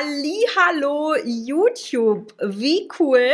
[0.00, 3.32] Hallo YouTube, wie cool.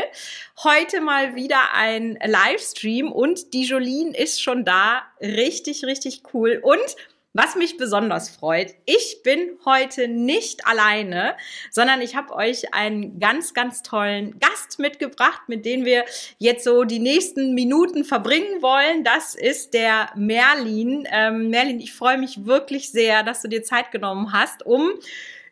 [0.62, 5.03] Heute mal wieder ein Livestream und die Jolene ist schon da.
[5.21, 6.58] Richtig, richtig cool.
[6.62, 6.96] Und
[7.35, 11.37] was mich besonders freut, ich bin heute nicht alleine,
[11.71, 16.07] sondern ich habe euch einen ganz, ganz tollen Gast mitgebracht, mit dem wir
[16.39, 19.05] jetzt so die nächsten Minuten verbringen wollen.
[19.05, 21.07] Das ist der Merlin.
[21.12, 24.95] Ähm, Merlin, ich freue mich wirklich sehr, dass du dir Zeit genommen hast, um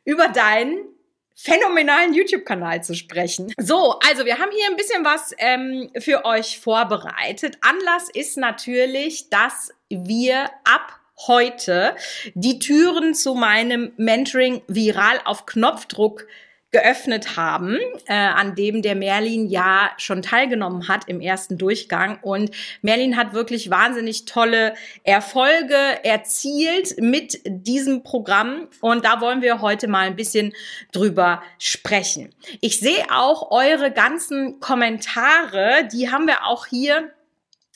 [0.04, 0.91] über deinen
[1.34, 3.52] phänomenalen YouTube-Kanal zu sprechen.
[3.58, 7.58] So, also wir haben hier ein bisschen was ähm, für euch vorbereitet.
[7.60, 11.96] Anlass ist natürlich, dass wir ab heute
[12.34, 16.26] die Türen zu meinem Mentoring viral auf Knopfdruck
[16.72, 17.76] geöffnet haben,
[18.06, 22.18] äh, an dem der Merlin ja schon teilgenommen hat im ersten Durchgang.
[22.22, 22.50] Und
[22.80, 28.68] Merlin hat wirklich wahnsinnig tolle Erfolge erzielt mit diesem Programm.
[28.80, 30.54] Und da wollen wir heute mal ein bisschen
[30.92, 32.30] drüber sprechen.
[32.60, 37.10] Ich sehe auch eure ganzen Kommentare, die haben wir auch hier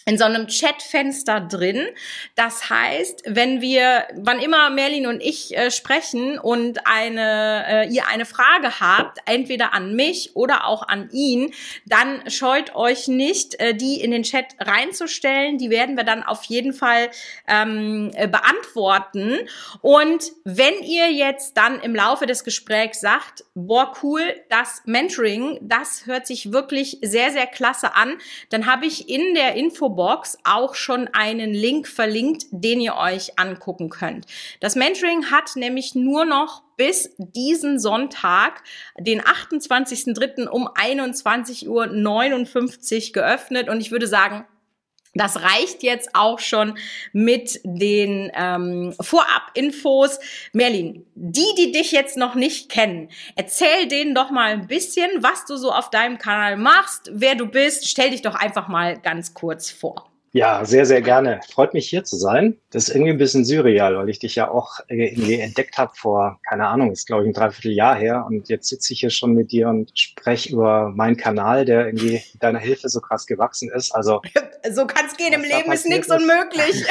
[0.08, 1.88] in so einem Chatfenster drin.
[2.36, 8.06] Das heißt, wenn wir, wann immer Merlin und ich äh, sprechen und eine, äh, ihr
[8.06, 11.52] eine Frage habt, entweder an mich oder auch an ihn,
[11.86, 15.58] dann scheut euch nicht, äh, die in den Chat reinzustellen.
[15.58, 17.10] Die werden wir dann auf jeden Fall
[17.48, 19.38] ähm, äh, beantworten.
[19.80, 26.06] Und wenn ihr jetzt dann im Laufe des Gesprächs sagt, boah, cool, das Mentoring, das
[26.06, 28.18] hört sich wirklich sehr, sehr klasse an,
[28.50, 33.39] dann habe ich in der Info Infobox auch schon einen Link verlinkt, den ihr euch
[33.39, 34.27] angucken könnt.
[34.61, 38.62] Das Mentoring hat nämlich nur noch bis diesen Sonntag,
[38.98, 40.47] den 28.03.
[40.47, 44.44] um 21.59 Uhr geöffnet und ich würde sagen,
[45.17, 46.78] das reicht jetzt auch schon
[47.12, 50.19] mit den ähm, Vorab-Infos.
[50.53, 55.44] Merlin, die, die dich jetzt noch nicht kennen, erzähl denen doch mal ein bisschen, was
[55.47, 57.89] du so auf deinem Kanal machst, wer du bist.
[57.89, 60.11] Stell dich doch einfach mal ganz kurz vor.
[60.36, 61.41] Ja, sehr, sehr gerne.
[61.48, 62.58] Freut mich hier zu sein.
[62.69, 66.38] Das ist irgendwie ein bisschen surreal, weil ich dich ja auch irgendwie entdeckt habe vor,
[66.47, 68.26] keine Ahnung, ist glaube ich ein Dreivierteljahr her.
[68.28, 72.20] Und jetzt sitze ich hier schon mit dir und spreche über meinen Kanal, der irgendwie
[72.34, 73.92] mit deiner Hilfe so krass gewachsen ist.
[73.92, 74.20] Also
[74.70, 75.32] so kann es gehen.
[75.32, 76.84] Im Leben ist nichts unmöglich.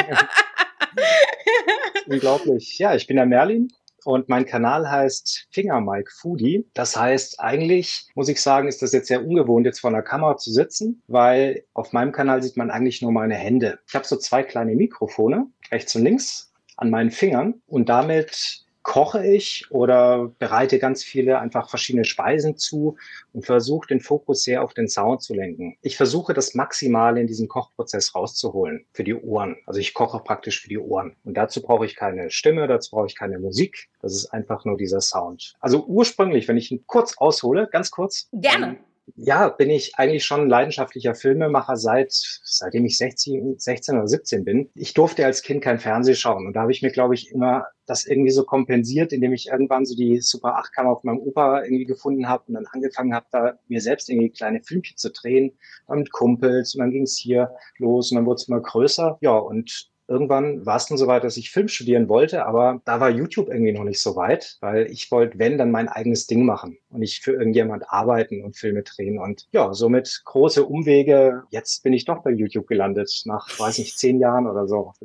[2.07, 2.79] Unglaublich.
[2.79, 3.71] Ja, ich bin der Merlin,
[4.05, 6.65] und mein Kanal heißt Finger Mike Foodie.
[6.73, 10.37] Das heißt, eigentlich muss ich sagen, ist das jetzt sehr ungewohnt, jetzt vor einer Kamera
[10.37, 13.79] zu sitzen, weil auf meinem Kanal sieht man eigentlich nur meine Hände.
[13.87, 19.25] Ich habe so zwei kleine Mikrofone, rechts und links an meinen Fingern und damit koche
[19.25, 22.97] ich oder bereite ganz viele einfach verschiedene Speisen zu
[23.33, 25.75] und versuche den Fokus sehr auf den Sound zu lenken.
[25.81, 29.57] Ich versuche das Maximale in diesem Kochprozess rauszuholen für die Ohren.
[29.65, 31.15] Also ich koche praktisch für die Ohren.
[31.23, 33.89] Und dazu brauche ich keine Stimme, dazu brauche ich keine Musik.
[34.01, 35.55] Das ist einfach nur dieser Sound.
[35.59, 38.29] Also ursprünglich, wenn ich ihn kurz aushole, ganz kurz.
[38.33, 38.67] Gerne.
[38.67, 38.77] Ähm,
[39.15, 44.69] ja, bin ich eigentlich schon leidenschaftlicher Filmemacher seit, seitdem ich 16, 16 oder 17 bin.
[44.75, 47.65] Ich durfte als Kind kein Fernsehen schauen und da habe ich mir, glaube ich, immer
[47.85, 51.63] das irgendwie so kompensiert, indem ich irgendwann so die Super 8 Kamera auf meinem Opa
[51.63, 55.57] irgendwie gefunden habe und dann angefangen habe, da mir selbst irgendwie kleine Filmchen zu drehen,
[55.87, 59.17] dann mit Kumpels und dann ging es hier los und dann wurde es immer größer.
[59.21, 62.99] Ja, und irgendwann war es dann so weit, dass ich Film studieren wollte, aber da
[62.99, 66.45] war YouTube irgendwie noch nicht so weit, weil ich wollte, wenn, dann mein eigenes Ding
[66.45, 69.19] machen und nicht für irgendjemand arbeiten und Filme drehen.
[69.19, 71.43] Und ja, somit große Umwege.
[71.49, 74.93] Jetzt bin ich doch bei YouTube gelandet, nach, weiß nicht, zehn Jahren oder so.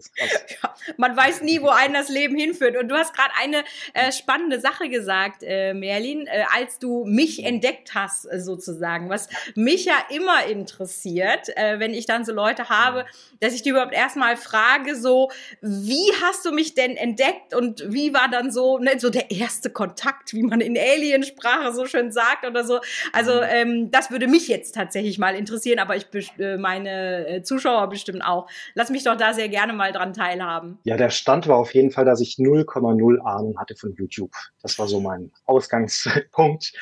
[0.63, 2.77] Ja, man weiß nie, wo einen das Leben hinführt.
[2.77, 7.45] Und du hast gerade eine äh, spannende Sache gesagt, äh, Merlin, äh, als du mich
[7.45, 12.69] entdeckt hast, äh, sozusagen, was mich ja immer interessiert, äh, wenn ich dann so Leute
[12.69, 13.07] habe,
[13.41, 15.31] dass ich die überhaupt erstmal frage, Frage so,
[15.61, 19.71] wie hast du mich denn entdeckt und wie war dann so, ne, so der erste
[19.71, 22.81] Kontakt, wie man in Aliensprache so schön sagt oder so.
[23.13, 23.47] Also mhm.
[23.49, 26.07] ähm, das würde mich jetzt tatsächlich mal interessieren, aber ich
[26.39, 28.49] äh, meine äh, Zuschauer bestimmt auch.
[28.75, 30.79] Lass mich doch da sehr gerne mal dran teilhaben.
[30.85, 34.33] Ja, der Stand war auf jeden Fall, dass ich 0,0 Ahnung hatte von YouTube.
[34.63, 36.73] Das war so mein Ausgangspunkt.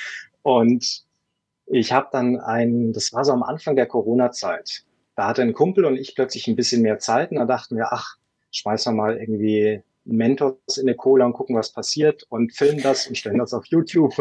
[0.42, 1.04] Und
[1.66, 4.84] ich habe dann ein, das war so am Anfang der Corona-Zeit,
[5.18, 7.92] da hatte ein Kumpel und ich plötzlich ein bisschen mehr Zeit und da dachten wir,
[7.92, 8.18] ach,
[8.52, 13.08] schmeißen wir mal irgendwie Mentos in eine Cola und gucken, was passiert und filmen das
[13.08, 14.14] und stellen das auf YouTube.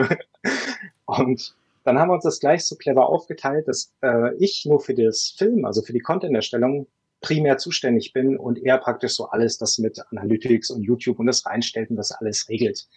[1.05, 4.95] und dann haben wir uns das gleich so clever aufgeteilt, dass äh, ich nur für
[4.95, 6.87] das Film, also für die Content-Erstellung
[7.21, 11.45] primär zuständig bin und er praktisch so alles das mit Analytics und YouTube und das
[11.45, 12.87] reinstellt und das alles regelt.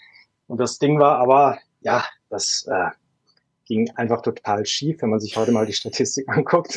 [0.46, 2.88] Und das Ding war aber, ja, das äh,
[3.70, 6.76] ging einfach total schief, wenn man sich heute mal die Statistik anguckt.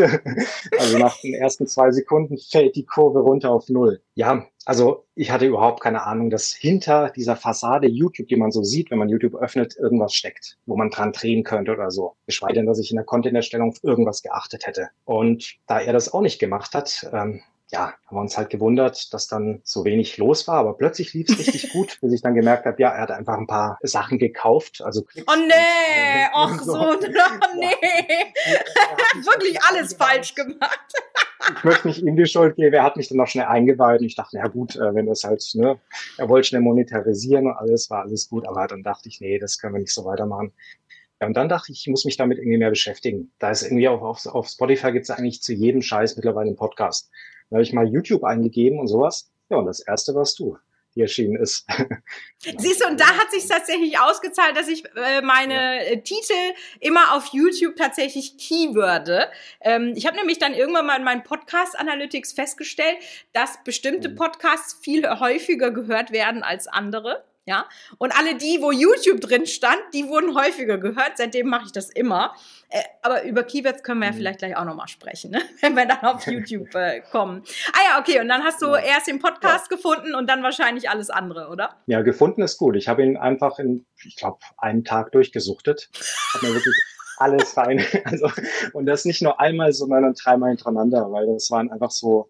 [0.80, 4.00] also nach den ersten zwei Sekunden fällt die Kurve runter auf Null.
[4.14, 8.64] Ja, Also ich hatte überhaupt keine Ahnung, dass hinter dieser Fassade YouTube, die man so
[8.64, 12.14] sieht, wenn man YouTube öffnet, irgendwas steckt, wo man dran drehen könnte oder so.
[12.28, 14.90] Geschweige denn, dass ich in der Content-Erstellung irgendwas geachtet hätte.
[15.04, 17.42] Und da er das auch nicht gemacht hat, ähm,
[17.74, 21.28] ja, haben wir uns halt gewundert, dass dann so wenig los war, aber plötzlich lief
[21.30, 24.20] es richtig gut, bis ich dann gemerkt habe, ja, er hat einfach ein paar Sachen
[24.20, 26.94] gekauft, also Klicks Oh nee, ach so, oh
[27.58, 28.34] nee.
[29.26, 30.94] Wirklich alles falsch gemacht.
[31.58, 34.06] ich möchte nicht ihm die Schuld geben, er hat mich dann noch schnell eingeweiht und
[34.06, 35.80] ich dachte, ja gut, äh, wenn das halt, ne,
[36.20, 39.58] er wollte schnell monetarisieren und alles, war alles gut, aber dann dachte ich, nee, das
[39.58, 40.54] können wir nicht so weitermachen.
[41.20, 43.32] Ja, und dann dachte ich, ich muss mich damit irgendwie mehr beschäftigen.
[43.40, 46.56] Da ist irgendwie auch auf, auf Spotify gibt es eigentlich zu jedem Scheiß mittlerweile einen
[46.56, 47.10] Podcast.
[47.54, 49.32] Da habe ich mal YouTube eingegeben und sowas.
[49.52, 50.58] Ja, und das erste warst du
[50.96, 51.68] die erschienen ist.
[52.58, 55.74] Siehst du, und da hat sich tatsächlich ausgezahlt, dass ich äh, meine ja.
[55.84, 56.34] Äh, Titel
[56.80, 59.28] immer auf YouTube tatsächlich keyworde.
[59.62, 62.98] Ähm, ich habe nämlich dann irgendwann mal in meinen Podcast Analytics festgestellt,
[63.34, 64.16] dass bestimmte mhm.
[64.16, 67.24] Podcasts viel häufiger gehört werden als andere.
[67.46, 67.66] Ja,
[67.98, 71.18] und alle die, wo YouTube drin stand, die wurden häufiger gehört.
[71.18, 72.34] Seitdem mache ich das immer.
[72.70, 74.18] Äh, aber über Keywords können wir ja mhm.
[74.18, 75.42] vielleicht gleich auch nochmal sprechen, ne?
[75.62, 77.44] wenn wir dann auf YouTube äh, kommen.
[77.74, 78.22] Ah ja, okay.
[78.22, 78.78] Und dann hast du ja.
[78.78, 79.76] erst den Podcast ja.
[79.76, 81.82] gefunden und dann wahrscheinlich alles andere, oder?
[81.88, 82.78] Ja, gefunden ist gut.
[82.78, 85.90] Ich habe ihn einfach in, ich glaube, einen Tag durchgesuchtet.
[86.34, 86.76] Habe mir wirklich
[87.18, 87.86] alles rein.
[88.06, 88.32] Also,
[88.74, 92.30] und das nicht nur einmal, sondern dreimal hintereinander, weil das waren einfach so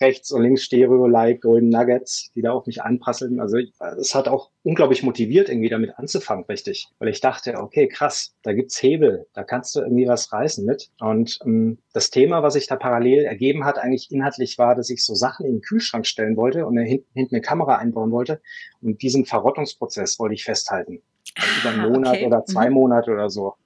[0.00, 3.40] rechts und links Stereo-like Golden Nuggets, die da auf mich anprasseln.
[3.40, 3.58] Also
[3.98, 6.88] es hat auch unglaublich motiviert, irgendwie damit anzufangen, richtig.
[6.98, 10.90] Weil ich dachte, okay, krass, da gibt's Hebel, da kannst du irgendwie was reißen mit.
[11.00, 15.04] Und ähm, das Thema, was sich da parallel ergeben hat, eigentlich inhaltlich war, dass ich
[15.04, 18.40] so Sachen in den Kühlschrank stellen wollte und hinten, hinten eine Kamera einbauen wollte.
[18.82, 21.02] Und diesen Verrottungsprozess wollte ich festhalten.
[21.38, 22.26] Also über einen Monat okay.
[22.26, 22.74] oder zwei mhm.
[22.74, 23.56] Monate oder so.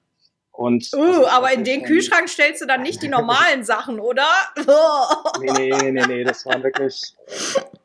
[0.61, 4.27] Und uh, aber in den Kühlschrank stellst du dann nicht die normalen Sachen, oder?
[5.39, 7.15] nee, nee, nee, nee, das war wirklich,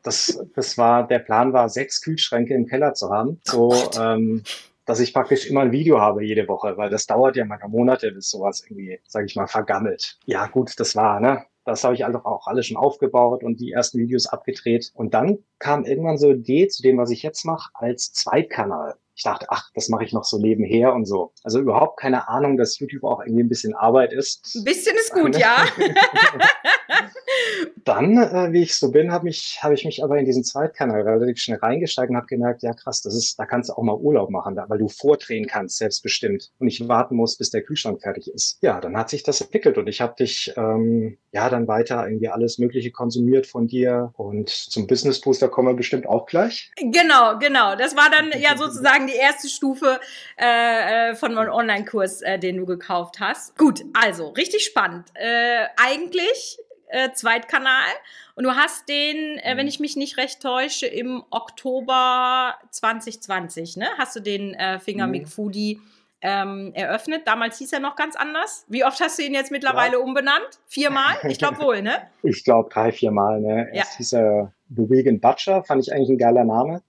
[0.03, 3.41] das, das war, der Plan war, sechs Kühlschränke im Keller zu haben.
[3.45, 4.43] So, ähm,
[4.85, 8.11] dass ich praktisch immer ein Video habe jede Woche, weil das dauert ja manchmal Monate,
[8.11, 10.19] bis sowas irgendwie, sage ich mal, vergammelt.
[10.25, 11.45] Ja, gut, das war, ne?
[11.65, 14.91] Das habe ich einfach auch alles schon aufgebaut und die ersten Videos abgedreht.
[14.93, 18.95] Und dann kam irgendwann so eine Idee zu dem, was ich jetzt mache, als Zweitkanal
[19.17, 21.33] ich dachte, ach, das mache ich noch so nebenher und so.
[21.43, 24.55] Also überhaupt keine Ahnung, dass YouTube auch irgendwie ein bisschen Arbeit ist.
[24.55, 25.65] Ein bisschen ist gut, ja.
[27.83, 31.01] Dann, äh, wie ich so bin, habe ich, hab ich mich aber in diesen Zweitkanal
[31.01, 33.95] relativ schnell reingesteigt und habe gemerkt, ja krass, das ist, da kannst du auch mal
[33.95, 38.01] Urlaub machen, da, weil du vordrehen kannst, selbstbestimmt und nicht warten musst, bis der Kühlschrank
[38.01, 38.57] fertig ist.
[38.61, 42.29] Ja, dann hat sich das entwickelt und ich habe dich ähm, ja dann weiter irgendwie
[42.29, 46.71] alles Mögliche konsumiert von dir und zum Business Booster kommen wir bestimmt auch gleich.
[46.77, 47.75] Genau, genau.
[47.75, 49.99] Das war dann ja sozusagen die erste Stufe
[50.39, 53.57] äh, äh, von meinem Online-Kurs, äh, den du gekauft hast.
[53.57, 55.09] Gut, also richtig spannend.
[55.15, 56.59] Äh, eigentlich
[56.89, 57.91] äh, Zweitkanal
[58.35, 59.69] und du hast den, äh, wenn mhm.
[59.69, 63.87] ich mich nicht recht täusche, im Oktober 2020, ne?
[63.97, 65.25] Hast du den äh, Finger mhm.
[65.25, 65.81] Foodie
[66.21, 67.23] ähm, eröffnet.
[67.25, 68.65] Damals hieß er noch ganz anders.
[68.67, 69.99] Wie oft hast du ihn jetzt mittlerweile ja.
[69.99, 70.59] umbenannt?
[70.67, 71.15] Viermal?
[71.27, 72.09] Ich glaube wohl, ne?
[72.23, 73.67] Ich glaube drei, viermal, ne?
[73.71, 73.79] Ja.
[73.79, 76.81] Erst hieß er The Vegan Butcher, fand ich eigentlich ein geiler Name.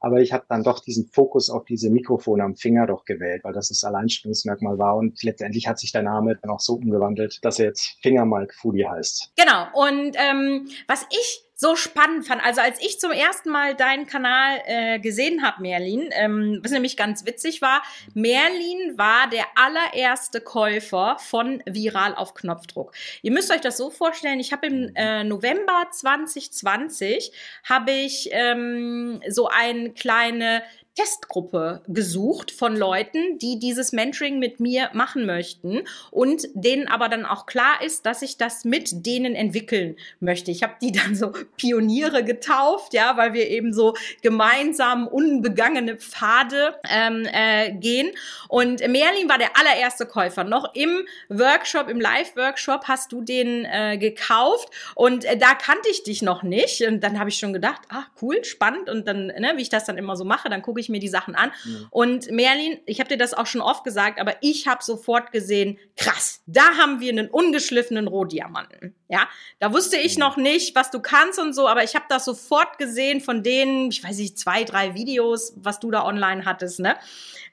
[0.00, 3.52] Aber ich habe dann doch diesen Fokus auf diese Mikrofone am Finger doch gewählt, weil
[3.52, 4.96] das das Alleinstellungsmerkmal war.
[4.96, 8.86] Und letztendlich hat sich der Name dann auch so umgewandelt, dass er jetzt Fingermalk Foodie
[8.86, 9.32] heißt.
[9.36, 9.66] Genau.
[9.74, 12.42] Und ähm, was ich so spannend fand.
[12.42, 16.96] Also als ich zum ersten Mal deinen Kanal äh, gesehen habe, Merlin, ähm, was nämlich
[16.96, 17.82] ganz witzig war,
[18.14, 22.94] Merlin war der allererste Käufer von Viral auf Knopfdruck.
[23.20, 27.30] Ihr müsst euch das so vorstellen, ich habe im äh, November 2020
[27.64, 30.62] habe ich ähm, so eine kleine
[30.96, 37.24] Testgruppe gesucht von Leuten, die dieses Mentoring mit mir machen möchten und denen aber dann
[37.24, 40.50] auch klar ist, dass ich das mit denen entwickeln möchte.
[40.50, 46.74] Ich habe die dann so Pioniere getauft, ja, weil wir eben so gemeinsam unbegangene Pfade
[46.88, 48.10] ähm, äh, gehen.
[48.48, 50.44] Und Merlin war der allererste Käufer.
[50.44, 56.02] Noch im Workshop, im Live-Workshop hast du den äh, gekauft und äh, da kannte ich
[56.02, 56.82] dich noch nicht.
[56.82, 58.90] Und dann habe ich schon gedacht, ah, cool, spannend.
[58.90, 61.08] Und dann, ne, wie ich das dann immer so mache, dann gucke ich mir die
[61.08, 61.52] Sachen an.
[61.64, 61.86] Mhm.
[61.90, 65.78] Und Merlin, ich habe dir das auch schon oft gesagt, aber ich habe sofort gesehen,
[65.96, 68.94] krass, da haben wir einen ungeschliffenen Rohdiamanten.
[69.08, 72.24] Ja, da wusste ich noch nicht, was du kannst und so, aber ich habe das
[72.24, 76.80] sofort gesehen von denen, ich weiß nicht, zwei, drei Videos, was du da online hattest,
[76.80, 76.96] ne?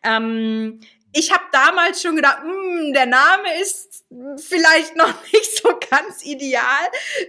[0.04, 0.80] Ähm,
[1.18, 4.06] ich habe damals schon gedacht, hm, der Name ist
[4.38, 6.64] vielleicht noch nicht so ganz ideal,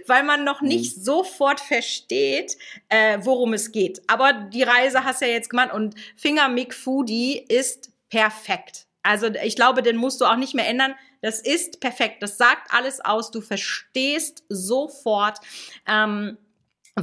[0.05, 1.01] weil man noch nicht mhm.
[1.01, 2.55] sofort versteht,
[2.89, 4.01] äh, worum es geht.
[4.07, 8.85] Aber die Reise hast du ja jetzt gemacht und Finger Mick Foodie ist perfekt.
[9.01, 10.93] Also ich glaube, den musst du auch nicht mehr ändern.
[11.21, 12.21] Das ist perfekt.
[12.21, 13.31] Das sagt alles aus.
[13.31, 15.39] Du verstehst sofort.
[15.87, 16.37] Ähm,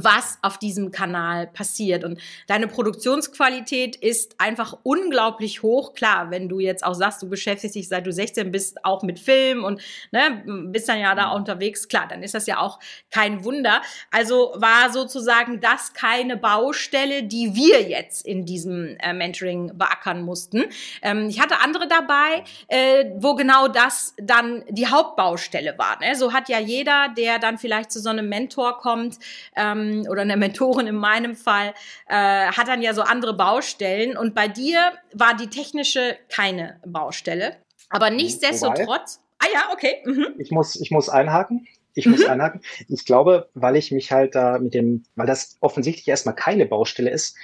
[0.03, 2.03] was auf diesem Kanal passiert.
[2.03, 5.93] Und deine Produktionsqualität ist einfach unglaublich hoch.
[5.93, 9.19] Klar, wenn du jetzt auch sagst, du beschäftigst dich seit du 16 bist auch mit
[9.19, 12.79] Film und ne, bist dann ja da unterwegs, klar, dann ist das ja auch
[13.11, 13.81] kein Wunder.
[14.11, 20.65] Also war sozusagen das keine Baustelle, die wir jetzt in diesem äh, Mentoring beackern mussten.
[21.01, 25.99] Ähm, ich hatte andere dabei, äh, wo genau das dann die Hauptbaustelle war.
[25.99, 26.15] Ne?
[26.15, 29.17] So hat ja jeder, der dann vielleicht zu so einem Mentor kommt,
[29.55, 31.73] ähm, ähm, oder eine Mentorin in meinem Fall,
[32.07, 34.17] äh, hat dann ja so andere Baustellen.
[34.17, 37.57] Und bei dir war die technische keine Baustelle.
[37.89, 38.17] Aber mhm.
[38.17, 39.21] nichtsdestotrotz.
[39.39, 40.01] Ah ja, okay.
[40.05, 40.35] Mhm.
[40.39, 41.67] Ich, muss, ich muss einhaken.
[41.93, 42.31] Ich muss mhm.
[42.31, 42.61] einhaken.
[42.87, 47.09] Ich glaube, weil ich mich halt da mit dem, weil das offensichtlich erstmal keine Baustelle
[47.09, 47.35] ist,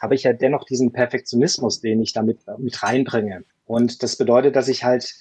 [0.00, 3.44] habe ich ja dennoch diesen Perfektionismus, den ich damit mit reinbringe.
[3.66, 5.14] Und das bedeutet, dass ich halt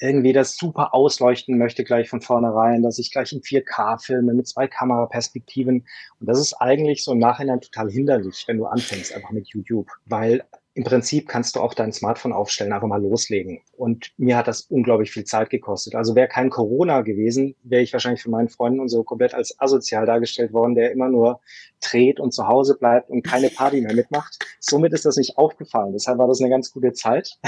[0.00, 4.48] irgendwie das super ausleuchten möchte gleich von vornherein, dass ich gleich in 4K filme mit
[4.48, 5.86] zwei Kameraperspektiven.
[6.18, 9.88] Und das ist eigentlich so im Nachhinein total hinderlich, wenn du anfängst einfach mit YouTube,
[10.06, 10.42] weil
[10.74, 13.60] im Prinzip kannst du auch dein Smartphone aufstellen, einfach mal loslegen.
[13.76, 15.94] Und mir hat das unglaublich viel Zeit gekostet.
[15.96, 19.60] Also wäre kein Corona gewesen, wäre ich wahrscheinlich von meinen Freunden und so komplett als
[19.60, 21.40] asozial dargestellt worden, der immer nur
[21.80, 24.38] dreht und zu Hause bleibt und keine Party mehr mitmacht.
[24.60, 25.92] Somit ist das nicht aufgefallen.
[25.92, 27.38] Deshalb war das eine ganz gute Zeit.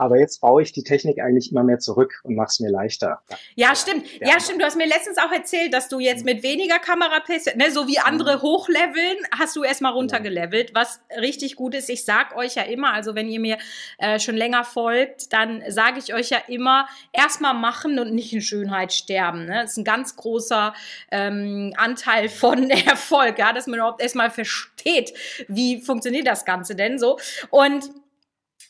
[0.00, 3.20] Aber jetzt baue ich die Technik eigentlich immer mehr zurück und mache es mir leichter.
[3.54, 4.10] Ja, stimmt.
[4.18, 4.62] Ja, ja, stimmt.
[4.62, 7.98] Du hast mir letztens auch erzählt, dass du jetzt mit weniger Kamerapace, ne, so wie
[7.98, 8.42] andere mhm.
[8.42, 11.90] hochleveln, hast du erstmal runtergelevelt, was richtig gut ist.
[11.90, 13.58] Ich sag euch ja immer, also wenn ihr mir
[13.98, 18.40] äh, schon länger folgt, dann sage ich euch ja immer, erstmal machen und nicht in
[18.40, 19.44] Schönheit sterben.
[19.44, 19.60] Ne?
[19.60, 20.72] Das ist ein ganz großer
[21.10, 25.12] ähm, Anteil von Erfolg, ja, dass man überhaupt erstmal versteht,
[25.46, 27.18] wie funktioniert das Ganze denn so.
[27.50, 27.90] Und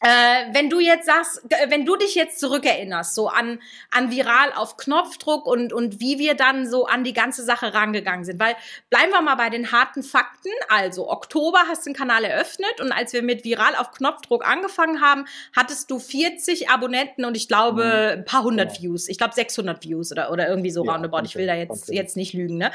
[0.02, 4.78] äh, wenn du jetzt sagst, wenn du dich jetzt zurückerinnerst, so an, an viral auf
[4.78, 8.56] Knopfdruck und, und wie wir dann so an die ganze Sache rangegangen sind, weil
[8.88, 10.48] bleiben wir mal bei den harten Fakten.
[10.70, 15.02] Also Oktober hast du den Kanal eröffnet und als wir mit viral auf Knopfdruck angefangen
[15.02, 18.20] haben, hattest du 40 Abonnenten und ich glaube mhm.
[18.20, 18.82] ein paar hundert ja.
[18.82, 19.06] Views.
[19.06, 21.24] Ich glaube 600 Views oder, oder irgendwie so ja, roundabout.
[21.26, 21.96] Ich will da jetzt, okay.
[21.96, 22.72] jetzt nicht lügen, ne?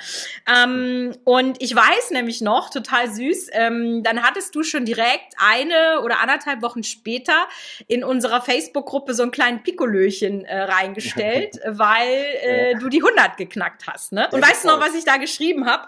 [0.48, 6.02] Ähm, und ich weiß nämlich noch, total süß, ähm, dann hattest du schon direkt eine
[6.04, 7.48] oder anderthalb Wochen später später
[7.88, 13.86] in unserer Facebook-Gruppe so einen kleinen Pikolöchen äh, reingestellt, weil äh, du die 100 geknackt
[13.86, 14.12] hast.
[14.12, 14.28] Ne?
[14.32, 15.88] Und ja, weißt du noch, was ich da geschrieben habe?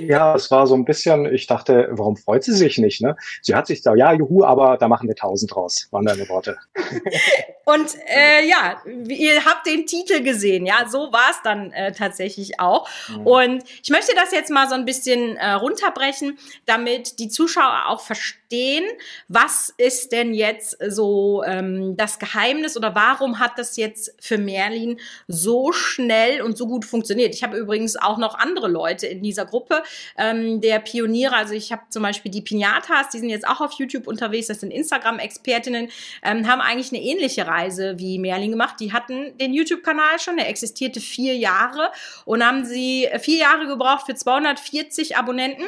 [0.00, 3.00] Ja, es war so ein bisschen, ich dachte, warum freut sie sich nicht?
[3.00, 3.16] Ne?
[3.42, 6.56] Sie hat sich da, ja, juhu, aber da machen wir 1000 draus, waren deine Worte.
[7.68, 12.58] Und äh, ja, ihr habt den Titel gesehen, ja, so war es dann äh, tatsächlich
[12.60, 12.88] auch.
[13.10, 13.26] Mhm.
[13.26, 18.00] Und ich möchte das jetzt mal so ein bisschen äh, runterbrechen, damit die Zuschauer auch
[18.00, 18.84] verstehen,
[19.28, 24.98] was ist denn jetzt so ähm, das Geheimnis oder warum hat das jetzt für Merlin
[25.26, 27.34] so schnell und so gut funktioniert?
[27.34, 29.82] Ich habe übrigens auch noch andere Leute in dieser Gruppe
[30.16, 31.36] ähm, der Pioniere.
[31.36, 34.60] Also ich habe zum Beispiel die Pinatas, die sind jetzt auch auf YouTube unterwegs, das
[34.60, 35.90] sind Instagram-Expertinnen,
[36.22, 38.76] ähm, haben eigentlich eine ähnliche Reise wie Merlin gemacht.
[38.80, 41.90] Die hatten den YouTube-Kanal schon, der existierte vier Jahre
[42.24, 45.64] und haben sie vier Jahre gebraucht für 240 Abonnenten.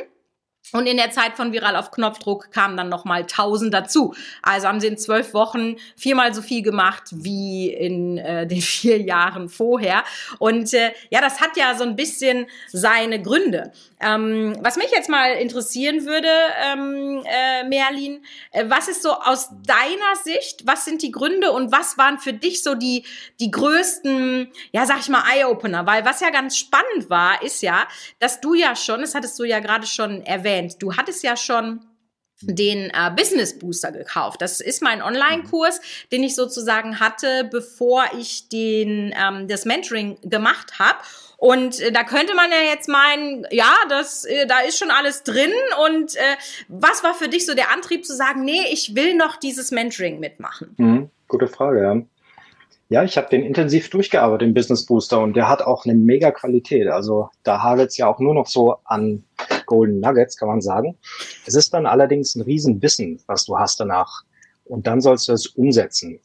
[0.73, 4.15] Und in der Zeit von Viral auf Knopfdruck kamen dann nochmal 1000 dazu.
[4.43, 9.01] Also haben sie in zwölf Wochen viermal so viel gemacht wie in äh, den vier
[9.01, 10.05] Jahren vorher.
[10.39, 13.73] Und äh, ja, das hat ja so ein bisschen seine Gründe.
[14.01, 16.29] Ähm, was mich jetzt mal interessieren würde,
[16.65, 21.73] ähm, äh, Merlin, äh, was ist so aus deiner Sicht, was sind die Gründe und
[21.73, 23.05] was waren für dich so die,
[23.41, 25.85] die größten, ja, sag ich mal, Eye-Opener?
[25.85, 27.87] Weil was ja ganz spannend war, ist ja,
[28.21, 31.81] dass du ja schon, das hattest du ja gerade schon erwähnt, du hattest ja schon
[32.43, 34.41] den äh, Business Booster gekauft.
[34.41, 35.81] Das ist mein Online-Kurs,
[36.11, 40.99] den ich sozusagen hatte, bevor ich den ähm, das Mentoring gemacht habe.
[41.37, 45.23] Und äh, da könnte man ja jetzt meinen, ja, das, äh, da ist schon alles
[45.23, 45.53] drin.
[45.87, 46.37] Und äh,
[46.69, 50.21] was war für dich so der Antrieb zu sagen, nee, ich will noch dieses Mentoring
[50.21, 50.75] mitmachen?
[50.77, 52.03] Mhm, gute Frage, ja.
[52.91, 56.33] Ja, ich habe den intensiv durchgearbeitet, den Business Booster, und der hat auch eine mega
[56.33, 56.89] Qualität.
[56.89, 59.23] Also da hagelt es ja auch nur noch so an
[59.71, 60.99] Golden Nuggets, kann man sagen.
[61.47, 64.25] Es ist dann allerdings ein Riesenwissen, was du hast danach.
[64.65, 66.19] Und dann sollst du es umsetzen.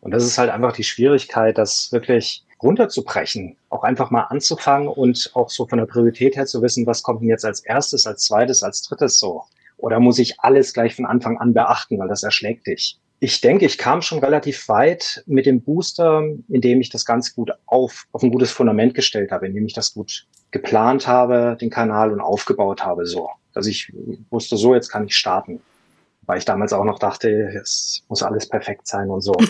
[0.00, 5.32] Und das ist halt einfach die Schwierigkeit, das wirklich runterzubrechen, auch einfach mal anzufangen und
[5.34, 8.22] auch so von der Priorität her zu wissen, was kommt denn jetzt als erstes, als
[8.22, 9.42] zweites, als drittes so.
[9.76, 13.00] Oder muss ich alles gleich von Anfang an beachten, weil das erschlägt dich.
[13.24, 17.52] Ich denke, ich kam schon relativ weit mit dem Booster, indem ich das ganz gut
[17.64, 22.12] auf, auf ein gutes Fundament gestellt habe, indem ich das gut geplant habe, den Kanal
[22.12, 23.30] und aufgebaut habe, so.
[23.54, 23.90] Dass ich
[24.28, 25.62] wusste, so, jetzt kann ich starten.
[26.26, 29.34] Weil ich damals auch noch dachte, es muss alles perfekt sein und so.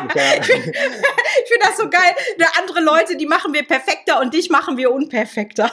[0.00, 2.14] Ich finde das so geil.
[2.60, 5.72] Andere Leute, die machen wir perfekter und dich machen wir unperfekter.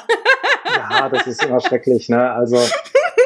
[0.66, 2.32] Ja, das ist immer schrecklich, ne?
[2.32, 2.58] Also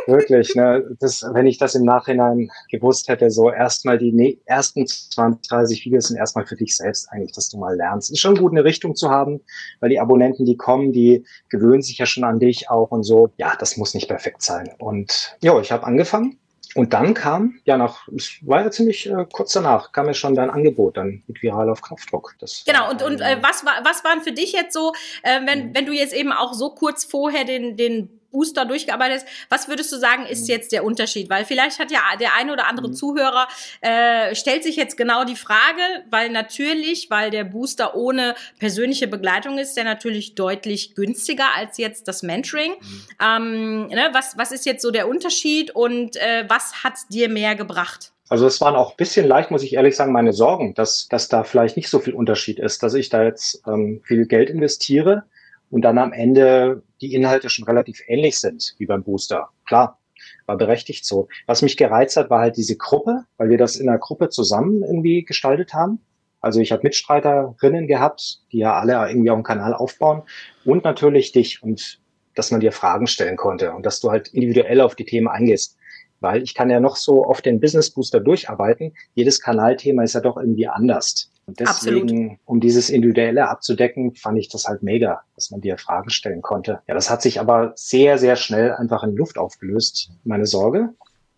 [0.10, 0.84] wirklich, ne?
[1.00, 6.08] Das, wenn ich das im Nachhinein gewusst hätte, so erstmal die ersten 20, 30 Videos
[6.08, 8.12] sind erstmal für dich selbst eigentlich, dass du mal lernst.
[8.12, 9.42] Ist schon gut, eine Richtung zu haben,
[9.80, 13.30] weil die Abonnenten, die kommen, die gewöhnen sich ja schon an dich auch und so.
[13.38, 14.70] Ja, das muss nicht perfekt sein.
[14.80, 16.40] Und ja, ich habe angefangen
[16.76, 20.36] und dann kam, ja, nach, es war ja ziemlich äh, kurz danach, kam ja schon
[20.36, 22.36] dein Angebot dann mit Viral auf Knopfdruck.
[22.40, 25.70] Das genau, und, und äh, was, war, was waren für dich jetzt so, äh, wenn,
[25.70, 25.76] mhm.
[25.76, 29.28] wenn du jetzt eben auch so kurz vorher den, den Booster durchgearbeitet hast.
[29.50, 30.48] Was würdest du sagen, ist mhm.
[30.48, 31.30] jetzt der Unterschied?
[31.30, 32.94] Weil vielleicht hat ja der eine oder andere mhm.
[32.94, 33.48] Zuhörer,
[33.82, 39.58] äh, stellt sich jetzt genau die Frage, weil natürlich, weil der Booster ohne persönliche Begleitung
[39.58, 42.72] ist, der natürlich deutlich günstiger als jetzt das Mentoring.
[42.72, 43.04] Mhm.
[43.22, 47.56] Ähm, ne, was, was ist jetzt so der Unterschied und äh, was hat dir mehr
[47.56, 48.12] gebracht?
[48.30, 51.30] Also es waren auch ein bisschen leicht, muss ich ehrlich sagen, meine Sorgen, dass, dass
[51.30, 55.24] da vielleicht nicht so viel Unterschied ist, dass ich da jetzt ähm, viel Geld investiere
[55.70, 59.50] und dann am Ende die Inhalte schon relativ ähnlich sind wie beim Booster.
[59.68, 60.00] Klar,
[60.46, 61.28] war berechtigt so.
[61.46, 64.84] Was mich gereizt hat, war halt diese Gruppe, weil wir das in der Gruppe zusammen
[64.84, 66.00] irgendwie gestaltet haben.
[66.42, 70.24] Also ich habe Mitstreiterinnen gehabt, die ja alle irgendwie auf dem Kanal aufbauen
[70.66, 72.00] und natürlich dich und
[72.36, 75.78] dass man dir Fragen stellen konnte und dass du halt individuell auf die Themen eingehst.
[76.20, 78.94] Weil ich kann ja noch so auf den Business Booster durcharbeiten.
[79.16, 81.32] Jedes Kanalthema ist ja doch irgendwie anders.
[81.50, 82.40] Und deswegen, Absolut.
[82.46, 86.82] um dieses Individuelle abzudecken, fand ich das halt mega, dass man dir Fragen stellen konnte.
[86.88, 90.90] Ja, das hat sich aber sehr, sehr schnell einfach in Luft aufgelöst, meine Sorge,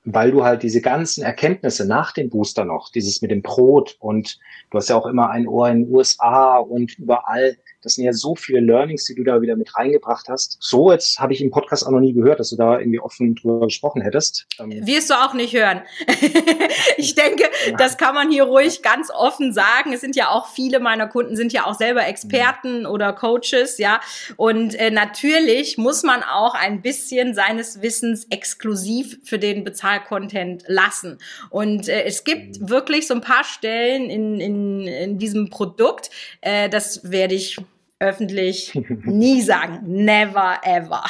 [0.03, 4.37] weil du halt diese ganzen Erkenntnisse nach dem Booster noch, dieses mit dem Brot und
[4.69, 8.13] du hast ja auch immer ein Ohr in den USA und überall, das sind ja
[8.13, 10.57] so viele Learnings, die du da wieder mit reingebracht hast.
[10.59, 13.35] So jetzt habe ich im Podcast auch noch nie gehört, dass du da irgendwie offen
[13.35, 14.45] drüber gesprochen hättest.
[14.59, 15.81] Ähm, Wirst du auch nicht hören.
[16.97, 17.43] ich denke,
[17.77, 19.93] das kann man hier ruhig ganz offen sagen.
[19.93, 22.85] Es sind ja auch viele meiner Kunden sind ja auch selber Experten mhm.
[22.85, 23.99] oder Coaches, ja.
[24.37, 31.17] Und äh, natürlich muss man auch ein bisschen seines Wissens exklusiv für den Bezahlcontent lassen.
[31.49, 32.69] Und äh, es gibt mhm.
[32.69, 36.09] wirklich so ein paar Stellen in, in, in diesem Produkt,
[36.41, 37.57] äh, das werde ich
[38.01, 38.73] öffentlich
[39.05, 39.79] nie sagen.
[39.85, 41.03] Never ever.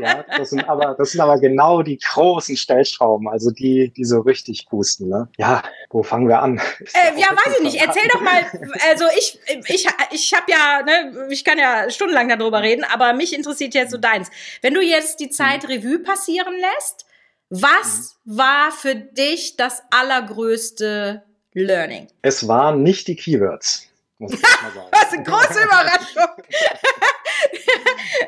[0.00, 4.20] ja, das sind aber, das sind aber genau die großen Stellschrauben, also die, die so
[4.20, 5.28] richtig pusten, ne?
[5.36, 6.58] Ja, wo fangen wir an?
[6.80, 7.76] Äh, ja, weiß ich nicht.
[7.76, 8.44] Erzähl doch mal,
[8.90, 13.36] also ich, ich, ich habe ja, ne, ich kann ja stundenlang darüber reden, aber mich
[13.36, 14.30] interessiert jetzt so deins.
[14.62, 15.70] Wenn du jetzt die Zeit mhm.
[15.70, 17.04] Revue passieren lässt,
[17.50, 18.38] was mhm.
[18.38, 22.08] war für dich das allergrößte Learning?
[22.22, 23.89] Es waren nicht die Keywords
[24.20, 24.88] muss ich mal sagen.
[24.92, 26.44] das ist eine große Überraschung.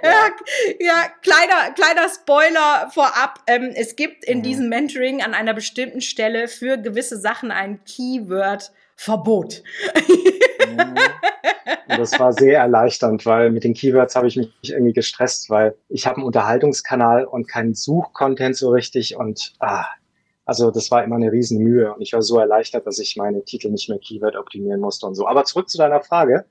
[0.02, 0.30] ja,
[0.80, 3.40] ja, kleiner, kleiner Spoiler vorab.
[3.46, 4.42] Ähm, es gibt in mhm.
[4.42, 9.62] diesem Mentoring an einer bestimmten Stelle für gewisse Sachen ein Keyword-Verbot.
[10.66, 10.94] Mhm.
[11.88, 16.06] Das war sehr erleichternd, weil mit den Keywords habe ich mich irgendwie gestresst, weil ich
[16.06, 19.84] habe einen Unterhaltungskanal und keinen Suchcontent so richtig und ah,
[20.44, 23.70] also das war immer eine Riesenmühe und ich war so erleichtert, dass ich meine Titel
[23.70, 25.26] nicht mehr Keyword optimieren musste und so.
[25.26, 26.46] Aber zurück zu deiner Frage.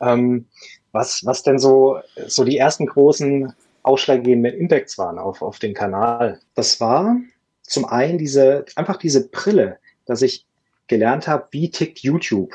[0.00, 0.46] Ähm,
[0.92, 6.40] was, was denn so, so die ersten großen ausschlaggebenden Impacts waren auf, auf den Kanal?
[6.54, 7.16] Das war
[7.62, 10.46] zum einen diese, einfach diese Brille, dass ich
[10.86, 12.54] gelernt habe, wie tickt YouTube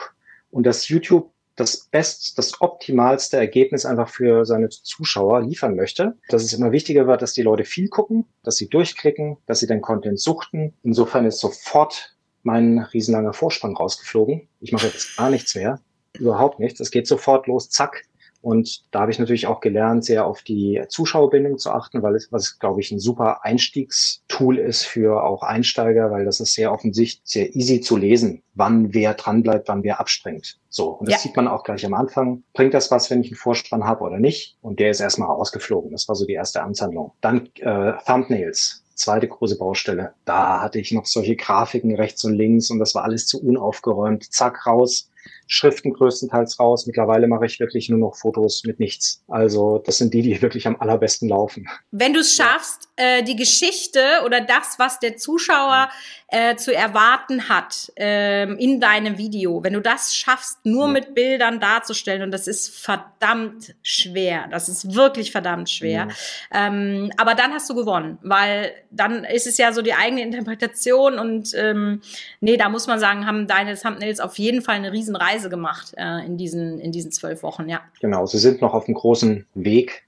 [0.50, 6.18] und dass YouTube das best, das optimalste Ergebnis einfach für seine Zuschauer liefern möchte.
[6.30, 9.68] Dass es immer wichtiger wird, dass die Leute viel gucken, dass sie durchklicken, dass sie
[9.68, 10.74] den Content suchten.
[10.84, 14.48] Insofern ist sofort mein riesenlanger Vorsprung rausgeflogen.
[14.60, 15.80] Ich mache jetzt gar nichts mehr.
[16.18, 16.80] Überhaupt nichts.
[16.80, 18.06] Es geht sofort los, zack.
[18.44, 22.30] Und da habe ich natürlich auch gelernt, sehr auf die Zuschauerbindung zu achten, weil es,
[22.30, 27.22] was glaube ich ein super Einstiegstool ist für auch Einsteiger, weil das ist sehr offensichtlich,
[27.24, 30.60] sehr easy zu lesen, wann wer dranbleibt, wann wer abspringt.
[30.68, 31.20] So, und das ja.
[31.22, 32.44] sieht man auch gleich am Anfang.
[32.54, 34.58] Bringt das was, wenn ich einen Vorspann habe oder nicht?
[34.62, 35.92] Und der ist erstmal rausgeflogen.
[35.92, 37.14] Das war so die erste Amtshandlung.
[37.22, 40.14] Dann äh, Thumbnails zweite große Baustelle.
[40.26, 44.32] Da hatte ich noch solche Grafiken rechts und links und das war alles zu unaufgeräumt.
[44.32, 45.10] Zack, raus.
[45.54, 46.88] Schriften größtenteils raus.
[46.88, 49.24] Mittlerweile mache ich wirklich nur noch Fotos mit nichts.
[49.28, 51.70] Also das sind die, die wirklich am allerbesten laufen.
[51.92, 55.89] Wenn du es schaffst, äh, die Geschichte oder das, was der Zuschauer
[56.34, 60.93] äh, zu erwarten hat äh, in deinem Video, wenn du das schaffst, nur ja.
[60.93, 66.08] mit Bildern darzustellen, und das ist verdammt schwer, das ist wirklich verdammt schwer,
[66.52, 66.67] ja.
[66.67, 71.19] ähm, aber dann hast du gewonnen, weil dann ist es ja so die eigene Interpretation
[71.19, 72.02] und ähm,
[72.41, 76.26] nee, da muss man sagen, haben deine Thumbnails auf jeden Fall eine Riesenreise gemacht äh,
[76.26, 77.82] in, diesen, in diesen zwölf Wochen, ja.
[78.02, 80.04] Genau, sie sind noch auf einem großen Weg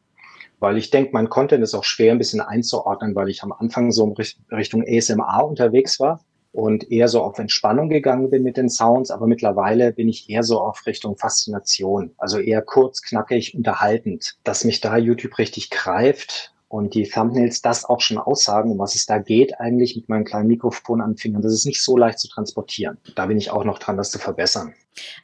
[0.66, 3.92] weil ich denke, mein Content ist auch schwer ein bisschen einzuordnen, weil ich am Anfang
[3.92, 4.16] so in
[4.52, 6.26] Richtung ASMR unterwegs war.
[6.54, 10.42] und eher so auf Entspannung gegangen bin mit den Sounds, aber mittlerweile bin ich eher
[10.42, 16.55] so auf Richtung Faszination, also eher kurz, knackig, unterhaltend, dass mich da YouTube richtig greift
[16.68, 20.26] und die Thumbnails das auch schon aussagen, um was es da geht, eigentlich mit meinem
[20.26, 21.42] kleinen Mikrofon an Fingern.
[21.42, 22.98] Das ist nicht so leicht zu transportieren.
[23.16, 24.74] Da bin ich auch noch dran, das zu verbessern.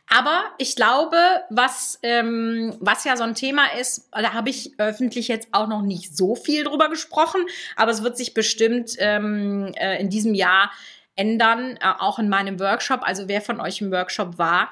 [0.08, 1.18] Aber ich glaube,
[1.50, 5.82] was, ähm, was ja so ein Thema ist, da habe ich öffentlich jetzt auch noch
[5.82, 7.42] nicht so viel drüber gesprochen,
[7.76, 10.72] aber es wird sich bestimmt ähm, äh, in diesem Jahr
[11.16, 13.02] ändern, äh, auch in meinem Workshop.
[13.04, 14.70] Also wer von euch im Workshop war,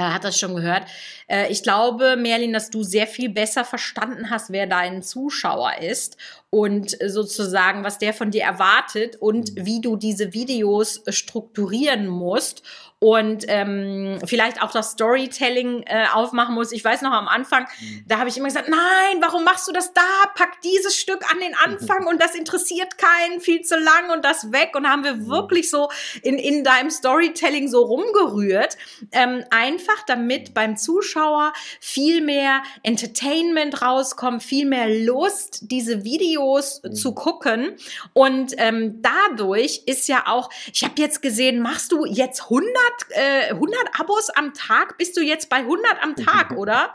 [0.00, 0.84] hat das schon gehört.
[1.28, 6.16] Äh, ich glaube, Merlin, dass du sehr viel besser verstanden hast, wer dein Zuschauer ist
[6.54, 12.62] und sozusagen, was der von dir erwartet und wie du diese Videos strukturieren musst
[12.98, 16.70] und ähm, vielleicht auch das Storytelling äh, aufmachen muss.
[16.70, 18.04] Ich weiß noch am Anfang, mhm.
[18.06, 20.02] da habe ich immer gesagt, nein, warum machst du das da?
[20.36, 24.52] Pack dieses Stück an den Anfang und das interessiert keinen, viel zu lang und das
[24.52, 24.76] weg.
[24.76, 25.28] Und haben wir mhm.
[25.28, 25.88] wirklich so
[26.22, 28.76] in, in deinem Storytelling so rumgerührt.
[29.10, 36.41] Ähm, einfach damit beim Zuschauer viel mehr Entertainment rauskommt, viel mehr Lust, diese Videos
[36.82, 36.92] mhm.
[36.94, 37.76] zu gucken.
[38.12, 42.68] Und ähm, dadurch ist ja auch, ich habe jetzt gesehen, machst du jetzt 100
[43.10, 46.92] äh, 100 Abos am Tag, bist du jetzt bei 100 am Tag, oder?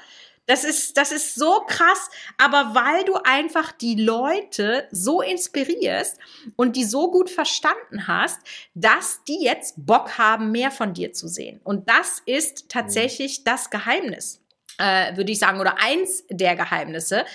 [0.48, 6.18] Das ist, das ist so krass, aber weil du einfach die Leute so inspirierst
[6.56, 8.40] und die so gut verstanden hast,
[8.74, 11.60] dass die jetzt Bock haben, mehr von dir zu sehen.
[11.66, 14.42] Und das ist tatsächlich das Geheimnis,
[14.78, 17.26] äh, würde ich sagen, oder eins der Geheimnisse.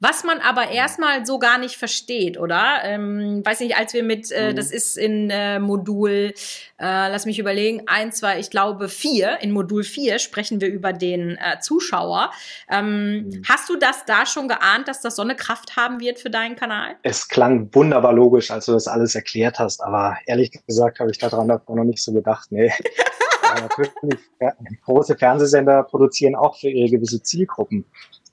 [0.00, 2.80] Was man aber erstmal so gar nicht versteht, oder?
[2.84, 4.56] Ähm, weiß nicht, als wir mit, äh, mhm.
[4.56, 6.34] das ist in äh, Modul,
[6.78, 10.92] äh, lass mich überlegen, eins, zwei, ich glaube vier, in Modul vier sprechen wir über
[10.92, 12.30] den äh, Zuschauer.
[12.70, 13.42] Ähm, mhm.
[13.48, 16.56] Hast du das da schon geahnt, dass das so eine Kraft haben wird für deinen
[16.56, 16.96] Kanal?
[17.02, 21.18] Es klang wunderbar logisch, als du das alles erklärt hast, aber ehrlich gesagt habe ich
[21.18, 22.72] daran noch nicht so gedacht, nee.
[23.60, 24.20] natürlich,
[24.84, 27.84] große Fernsehsender produzieren auch für ihre gewisse Zielgruppen.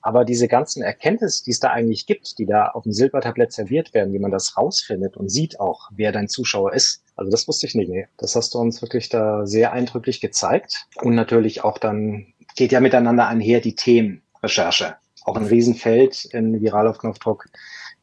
[0.02, 3.94] Aber diese ganzen Erkenntnisse, die es da eigentlich gibt, die da auf dem Silbertablett serviert
[3.94, 7.66] werden, wie man das rausfindet und sieht auch, wer dein Zuschauer ist, also das wusste
[7.66, 7.88] ich nicht.
[7.88, 8.08] Nee.
[8.18, 10.86] Das hast du uns wirklich da sehr eindrücklich gezeigt.
[11.00, 14.96] Und natürlich auch dann geht ja miteinander einher die Themenrecherche.
[15.24, 17.46] Auch ein Riesenfeld in Viral auf Knopfdruck,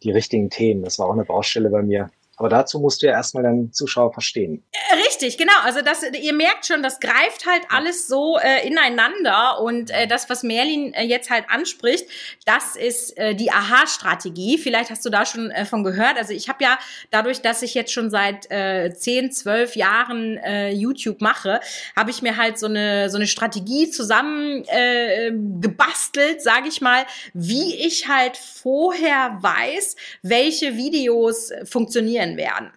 [0.04, 0.84] die richtigen Themen.
[0.84, 2.10] Das war auch eine Baustelle bei mir.
[2.40, 4.64] Aber dazu musst du ja erstmal deinen Zuschauer verstehen.
[4.72, 5.52] Äh, richtig, genau.
[5.64, 9.60] Also das, ihr merkt schon, das greift halt alles so äh, ineinander.
[9.60, 12.08] Und äh, das, was Merlin äh, jetzt halt anspricht,
[12.46, 14.58] das ist äh, die Aha-Strategie.
[14.58, 16.18] Vielleicht hast du da schon äh, von gehört.
[16.18, 16.80] Also ich habe ja
[17.12, 21.60] dadurch, dass ich jetzt schon seit äh, 10, 12 Jahren äh, YouTube mache,
[21.94, 27.04] habe ich mir halt so eine, so eine Strategie zusammen äh, gebastelt, sage ich mal,
[27.34, 32.72] wie ich halt vorher weiß, welche Videos funktionieren sein werden.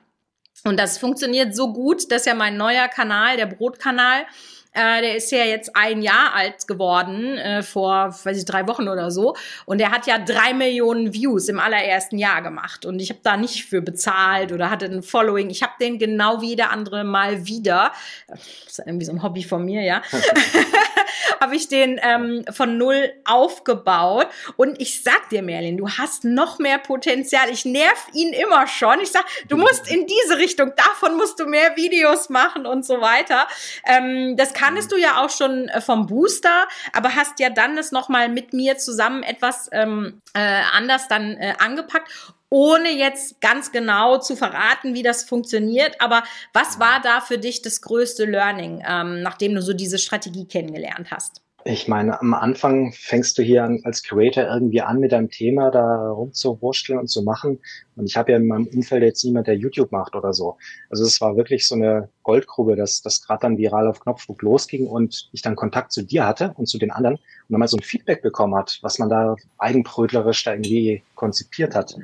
[0.64, 4.26] Und das funktioniert so gut, dass ja mein neuer Kanal, der Brotkanal,
[4.72, 8.88] äh, der ist ja jetzt ein Jahr alt geworden, äh, vor, weiß ich, drei Wochen
[8.88, 9.36] oder so.
[9.66, 12.86] Und der hat ja drei Millionen Views im allerersten Jahr gemacht.
[12.86, 15.50] Und ich habe da nicht für bezahlt oder hatte ein Following.
[15.50, 17.92] Ich habe den genau wie der andere mal wieder.
[18.28, 20.02] Das ist irgendwie so ein Hobby von mir, ja.
[21.40, 24.28] habe ich den ähm, von null aufgebaut.
[24.56, 27.50] Und ich sag dir, Merlin, du hast noch mehr Potenzial.
[27.50, 29.00] Ich nerv ihn immer schon.
[29.00, 33.00] Ich sag, du musst in diese Richtung, davon musst du mehr Videos machen und so
[33.00, 33.46] weiter.
[33.86, 37.92] Ähm, das kanntest du ja auch schon äh, vom Booster, aber hast ja dann das
[37.92, 42.10] nochmal mit mir zusammen etwas ähm, äh, anders dann äh, angepackt
[42.52, 45.98] ohne jetzt ganz genau zu verraten, wie das funktioniert.
[46.02, 46.22] Aber
[46.52, 51.10] was war da für dich das größte Learning, ähm, nachdem du so diese Strategie kennengelernt
[51.10, 51.41] hast?
[51.64, 55.70] Ich meine, am Anfang fängst du hier an, als Creator irgendwie an, mit deinem Thema
[55.70, 57.60] da rumzuwursteln und zu machen.
[57.94, 60.56] Und ich habe ja in meinem Umfeld jetzt niemand, der YouTube macht oder so.
[60.90, 64.88] Also es war wirklich so eine Goldgrube, dass das gerade dann viral auf Knopfdruck losging
[64.88, 67.76] und ich dann Kontakt zu dir hatte und zu den anderen und dann mal so
[67.76, 71.94] ein Feedback bekommen hat, was man da eigenbrötlerisch da irgendwie konzipiert hat.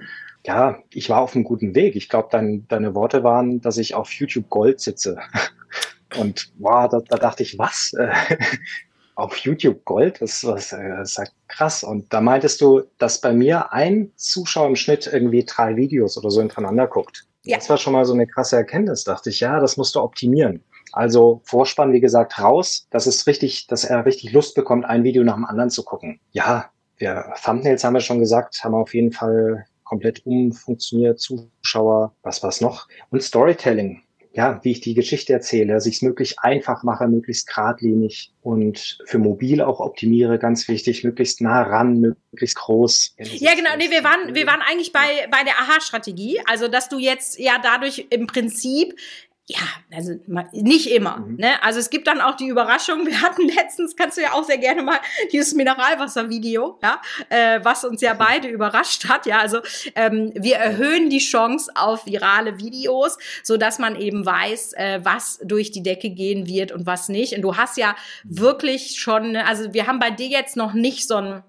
[0.46, 1.96] Ja, ich war auf einem guten Weg.
[1.96, 5.18] Ich glaube, dein, deine Worte waren, dass ich auf YouTube Gold sitze.
[6.16, 7.92] Und wow, da, da dachte ich, was?
[9.18, 11.82] auf YouTube Gold, das, das, das ist ja krass.
[11.82, 16.30] Und da meintest du, dass bei mir ein Zuschauer im Schnitt irgendwie drei Videos oder
[16.30, 17.26] so hintereinander guckt.
[17.42, 17.56] Ja.
[17.56, 20.62] Das war schon mal so eine krasse Erkenntnis, dachte ich, ja, das musst du optimieren.
[20.92, 25.24] Also Vorspann, wie gesagt, raus, dass es richtig, dass er richtig Lust bekommt, ein Video
[25.24, 26.20] nach dem anderen zu gucken.
[26.30, 32.42] Ja, wir Thumbnails haben wir schon gesagt, haben auf jeden Fall komplett umfunktioniert, Zuschauer, was
[32.44, 32.86] war's noch?
[33.10, 34.02] Und Storytelling
[34.38, 38.98] ja, wie ich die Geschichte erzähle, dass ich es möglichst einfach mache, möglichst geradlinig und
[39.04, 43.16] für mobil auch optimiere, ganz wichtig, möglichst nah ran, möglichst groß.
[43.18, 47.00] Ja, genau, nee, wir waren, wir waren eigentlich bei, bei der Aha-Strategie, also dass du
[47.00, 48.94] jetzt ja dadurch im Prinzip
[49.50, 50.12] ja, also
[50.52, 51.20] nicht immer.
[51.20, 51.36] Mhm.
[51.36, 51.62] Ne?
[51.62, 53.06] Also es gibt dann auch die Überraschung.
[53.06, 54.98] Wir hatten letztens, kannst du ja auch sehr gerne mal
[55.32, 59.24] dieses Mineralwasser-Video, ja, äh, was uns ja beide überrascht hat.
[59.24, 59.60] Ja, also
[59.94, 65.40] ähm, wir erhöhen die Chance auf virale Videos, so dass man eben weiß, äh, was
[65.42, 67.32] durch die Decke gehen wird und was nicht.
[67.32, 68.40] Und du hast ja mhm.
[68.40, 71.42] wirklich schon, also wir haben bei dir jetzt noch nicht so ein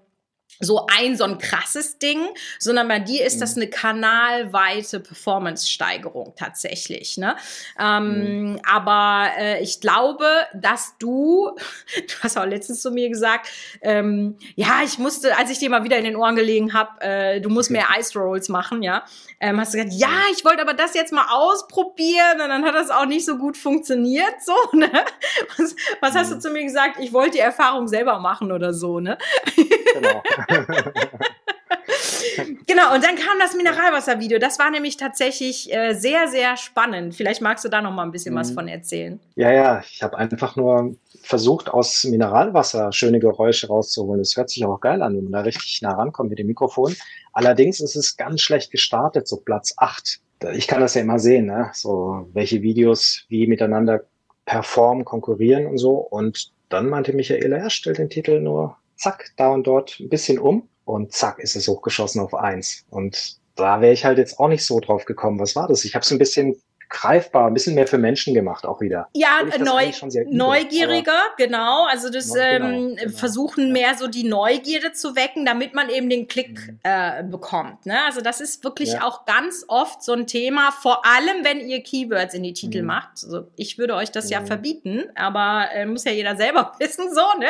[0.59, 2.19] so ein so ein krasses Ding,
[2.59, 3.61] sondern bei dir ist das mhm.
[3.61, 7.17] eine kanalweite Performance-Steigerung tatsächlich.
[7.17, 7.35] Ne?
[7.79, 8.61] Ähm, mhm.
[8.69, 11.51] Aber äh, ich glaube, dass du,
[11.95, 13.49] du hast auch letztens zu mir gesagt,
[13.81, 17.41] ähm, ja, ich musste, als ich dir mal wieder in den Ohren gelegen habe, äh,
[17.41, 19.05] du musst mehr Ice Rolls machen, ja.
[19.39, 22.75] Ähm, hast du gesagt, ja, ich wollte aber das jetzt mal ausprobieren und dann hat
[22.75, 24.89] das auch nicht so gut funktioniert, so, ne?
[25.57, 26.41] Was, was hast du mhm.
[26.41, 26.97] zu mir gesagt?
[26.99, 29.17] Ich wollte die Erfahrung selber machen oder so, ne?
[29.55, 30.21] Genau.
[32.67, 34.39] genau, und dann kam das Mineralwasservideo.
[34.39, 37.15] Das war nämlich tatsächlich äh, sehr, sehr spannend.
[37.15, 38.39] Vielleicht magst du da noch mal ein bisschen mhm.
[38.39, 39.19] was von erzählen.
[39.35, 44.21] Ja, ja, ich habe einfach nur versucht, aus Mineralwasser schöne Geräusche rauszuholen.
[44.21, 46.95] Das hört sich auch geil an, wenn man da richtig nah rankommt mit dem Mikrofon.
[47.33, 50.19] Allerdings ist es ganz schlecht gestartet, so Platz 8.
[50.53, 51.69] Ich kann das ja immer sehen, ne?
[51.73, 54.01] so welche Videos wie miteinander
[54.45, 55.91] performen, konkurrieren und so.
[55.91, 60.39] Und dann meinte Michaela, ja, stell den Titel nur zack, da und dort ein bisschen
[60.39, 62.85] um und zack, ist es hochgeschossen auf eins.
[62.89, 65.39] Und da wäre ich halt jetzt auch nicht so drauf gekommen.
[65.39, 65.85] Was war das?
[65.85, 69.07] Ich habe es ein bisschen greifbar, ein bisschen mehr für Menschen gemacht auch wieder.
[69.13, 69.91] Ja, neu,
[70.29, 71.85] neugieriger, genau.
[71.85, 73.73] Also das neu, genau, ähm, genau, versuchen ja.
[73.73, 76.79] mehr so die Neugierde zu wecken, damit man eben den Klick mhm.
[76.83, 77.85] äh, bekommt.
[77.85, 78.03] Ne?
[78.05, 79.03] Also das ist wirklich ja.
[79.03, 82.87] auch ganz oft so ein Thema, vor allem wenn ihr Keywords in die Titel mhm.
[82.87, 83.23] macht.
[83.23, 84.31] Also ich würde euch das mhm.
[84.31, 87.39] ja verbieten, aber äh, muss ja jeder selber wissen so.
[87.39, 87.47] Ne?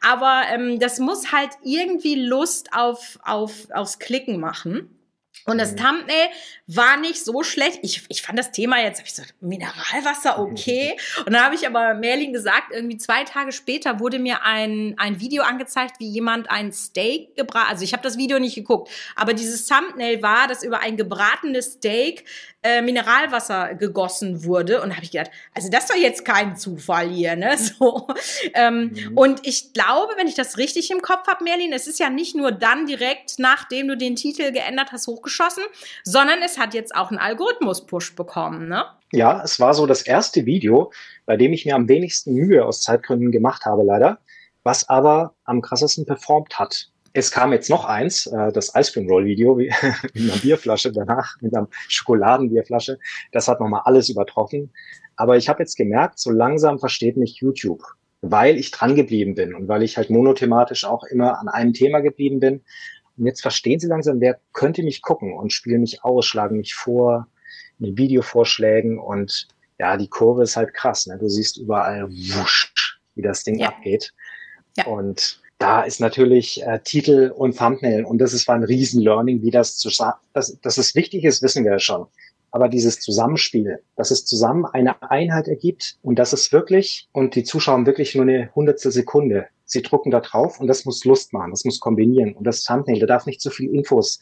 [0.00, 4.90] Aber ähm, das muss halt irgendwie Lust auf, auf aufs Klicken machen.
[5.46, 5.76] Und das mhm.
[5.76, 6.28] Thumbnail
[6.66, 7.80] war nicht so schlecht.
[7.82, 10.96] Ich, ich fand das Thema jetzt, habe ich so, Mineralwasser, okay.
[11.26, 15.20] Und dann habe ich aber Merlin gesagt, irgendwie zwei Tage später wurde mir ein, ein
[15.20, 19.34] Video angezeigt, wie jemand ein Steak gebraten, also ich habe das Video nicht geguckt, aber
[19.34, 22.24] dieses Thumbnail war, dass über ein gebratenes Steak
[22.64, 24.82] äh, Mineralwasser gegossen wurde.
[24.82, 27.56] Und habe ich gedacht, also das doch jetzt kein Zufall hier, ne?
[27.64, 28.08] So.
[28.54, 29.16] Ähm, mhm.
[29.16, 32.34] Und ich glaube, wenn ich das richtig im Kopf habe, Merlin, es ist ja nicht
[32.34, 35.62] nur dann direkt, nachdem du den Titel geändert hast, hochgeschossen,
[36.04, 38.84] sondern es hat jetzt auch einen Algorithmus-Push bekommen, ne?
[39.12, 40.92] Ja, es war so das erste Video,
[41.26, 44.18] bei dem ich mir am wenigsten Mühe aus Zeitgründen gemacht habe, leider,
[44.62, 46.90] was aber am krassesten performt hat.
[47.16, 51.40] Es kam jetzt noch eins, äh, das Ice Cream Roll Video mit einer Bierflasche danach,
[51.40, 52.98] mit einer Schokoladenbierflasche.
[53.30, 54.72] Das hat nochmal alles übertroffen.
[55.14, 57.82] Aber ich habe jetzt gemerkt, so langsam versteht mich YouTube,
[58.20, 62.00] weil ich dran geblieben bin und weil ich halt monothematisch auch immer an einem Thema
[62.00, 62.62] geblieben bin.
[63.16, 66.74] Und jetzt verstehen sie langsam, wer könnte mich gucken und spielen mich aus, schlagen mich
[66.74, 67.28] vor
[67.78, 69.46] mit Videovorschlägen und
[69.78, 71.06] ja, die Kurve ist halt krass.
[71.06, 71.18] Ne?
[71.18, 73.68] Du siehst überall wusch, wie das Ding ja.
[73.68, 74.12] abgeht.
[74.76, 74.86] Ja.
[74.86, 79.50] Und da ist natürlich äh, Titel und Thumbnail und das ist war ein Riesen-Learning, wie
[79.50, 82.04] das zusammen, dass, dass es wichtig ist, wissen wir ja schon.
[82.50, 87.44] Aber dieses Zusammenspiel, dass es zusammen eine Einheit ergibt und das ist wirklich, und die
[87.44, 89.46] Zuschauer haben wirklich nur eine hundertstel Sekunde.
[89.64, 92.34] Sie drucken da drauf und das muss Lust machen, das muss kombinieren.
[92.34, 94.20] Und das Thumbnail, da darf nicht zu viel Infos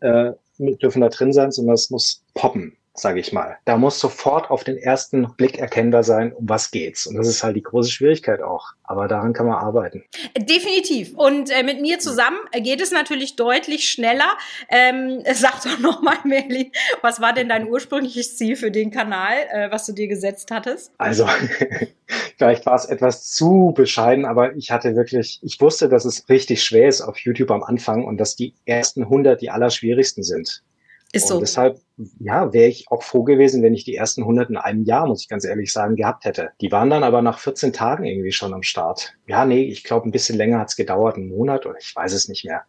[0.00, 3.58] äh, dürfen da drin sein, sondern es muss poppen sage ich mal.
[3.64, 7.06] Da muss sofort auf den ersten Blick erkennbar sein, um was geht's.
[7.06, 8.72] Und das ist halt die große Schwierigkeit auch.
[8.84, 10.04] Aber daran kann man arbeiten.
[10.36, 11.14] Definitiv.
[11.14, 14.36] Und äh, mit mir zusammen geht es natürlich deutlich schneller.
[14.68, 19.70] Ähm, sag doch nochmal, Merlin, was war denn dein ursprüngliches Ziel für den Kanal, äh,
[19.70, 20.92] was du dir gesetzt hattest?
[20.98, 21.26] Also,
[22.38, 26.64] vielleicht war es etwas zu bescheiden, aber ich hatte wirklich, ich wusste, dass es richtig
[26.64, 30.62] schwer ist auf YouTube am Anfang und dass die ersten 100 die allerschwierigsten sind.
[31.12, 31.34] Ist so.
[31.34, 31.80] Und deshalb,
[32.20, 35.22] ja, wäre ich auch froh gewesen, wenn ich die ersten 100 in einem Jahr, muss
[35.22, 36.50] ich ganz ehrlich sagen, gehabt hätte.
[36.60, 39.14] Die waren dann aber nach 14 Tagen irgendwie schon am Start.
[39.26, 42.28] Ja, nee, ich glaube, ein bisschen länger hat's gedauert, einen Monat oder ich weiß es
[42.28, 42.62] nicht mehr.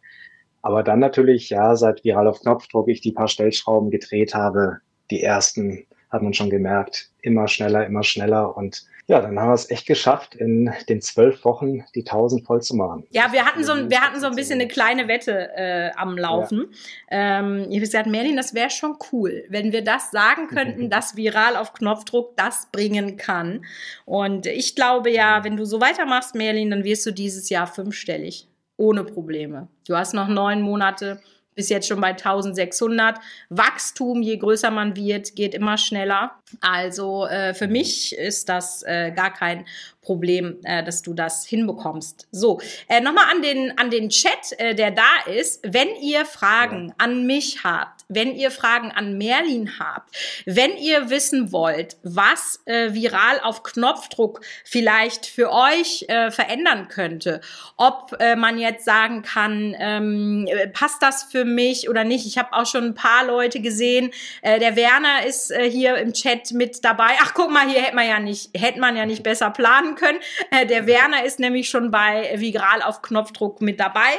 [0.63, 4.77] Aber dann natürlich, ja, seit Viral auf Knopfdruck ich die paar Stellschrauben gedreht habe,
[5.09, 9.55] die ersten hat man schon gemerkt, immer schneller, immer schneller und ja, dann haben wir
[9.55, 13.05] es echt geschafft, in den zwölf Wochen die 1000 voll zu machen.
[13.09, 16.73] Ja, wir hatten so, wir hatten so ein bisschen eine kleine Wette äh, am Laufen.
[17.11, 17.39] Ja.
[17.39, 21.17] Ähm, ich habe gesagt, Merlin, das wäre schon cool, wenn wir das sagen könnten, dass
[21.17, 23.65] viral auf Knopfdruck das bringen kann.
[24.05, 28.47] Und ich glaube ja, wenn du so weitermachst, Merlin, dann wirst du dieses Jahr fünfstellig.
[28.77, 29.67] Ohne Probleme.
[29.85, 31.19] Du hast noch neun Monate
[31.55, 33.19] bis jetzt schon bei 1600.
[33.49, 36.31] Wachstum, je größer man wird, geht immer schneller.
[36.61, 39.65] Also äh, für mich ist das äh, gar kein
[40.01, 42.27] Problem, äh, dass du das hinbekommst.
[42.31, 42.59] So,
[42.89, 45.61] äh, nochmal an den, an den Chat, äh, der da ist.
[45.63, 46.95] Wenn ihr Fragen ja.
[46.97, 52.93] an mich habt, wenn ihr Fragen an Merlin habt, wenn ihr wissen wollt, was äh,
[52.93, 57.39] viral auf Knopfdruck vielleicht für euch äh, verändern könnte,
[57.77, 62.25] ob äh, man jetzt sagen kann, ähm, passt das für mich oder nicht.
[62.25, 64.09] Ich habe auch schon ein paar Leute gesehen.
[64.41, 67.11] Äh, der Werner ist äh, hier im Chat mit dabei.
[67.21, 70.19] Ach, guck mal, hier hätte man ja nicht, hätte man ja nicht besser planen können.
[70.51, 74.17] Äh, der Werner ist nämlich schon bei Vigral auf Knopfdruck mit dabei.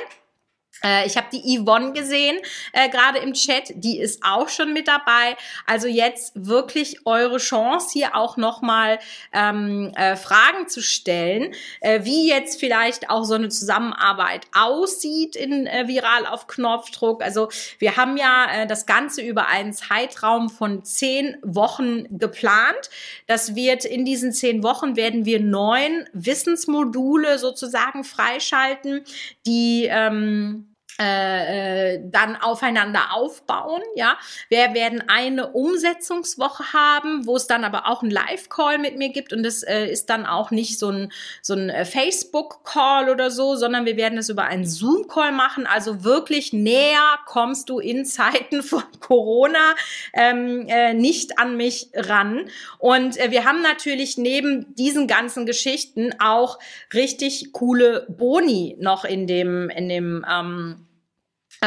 [0.84, 2.38] Äh, ich habe die Yvonne gesehen,
[2.72, 5.36] äh, gerade im Chat, die ist auch schon mit dabei.
[5.66, 8.98] Also jetzt wirklich eure Chance, hier auch nochmal
[9.32, 15.66] ähm, äh, Fragen zu stellen, äh, wie jetzt vielleicht auch so eine Zusammenarbeit aussieht in
[15.66, 17.22] äh, Viral auf Knopfdruck.
[17.22, 22.90] Also wir haben ja äh, das Ganze über einen Zeitraum von zehn Wochen geplant.
[23.26, 29.04] Das wird in diesen zehn Wochen werden wir neun Wissensmodule sozusagen freischalten,
[29.46, 30.71] die ähm,
[31.02, 33.82] äh, äh, dann aufeinander aufbauen.
[33.96, 34.16] Ja,
[34.48, 39.32] wir werden eine Umsetzungswoche haben, wo es dann aber auch ein Live-Call mit mir gibt
[39.32, 43.56] und das äh, ist dann auch nicht so ein so ein äh, Facebook-Call oder so,
[43.56, 45.66] sondern wir werden es über einen Zoom-Call machen.
[45.66, 49.74] Also wirklich näher kommst du in Zeiten von Corona
[50.12, 52.48] ähm, äh, nicht an mich ran.
[52.78, 56.58] Und äh, wir haben natürlich neben diesen ganzen Geschichten auch
[56.94, 60.91] richtig coole Boni noch in dem in dem ähm, äh,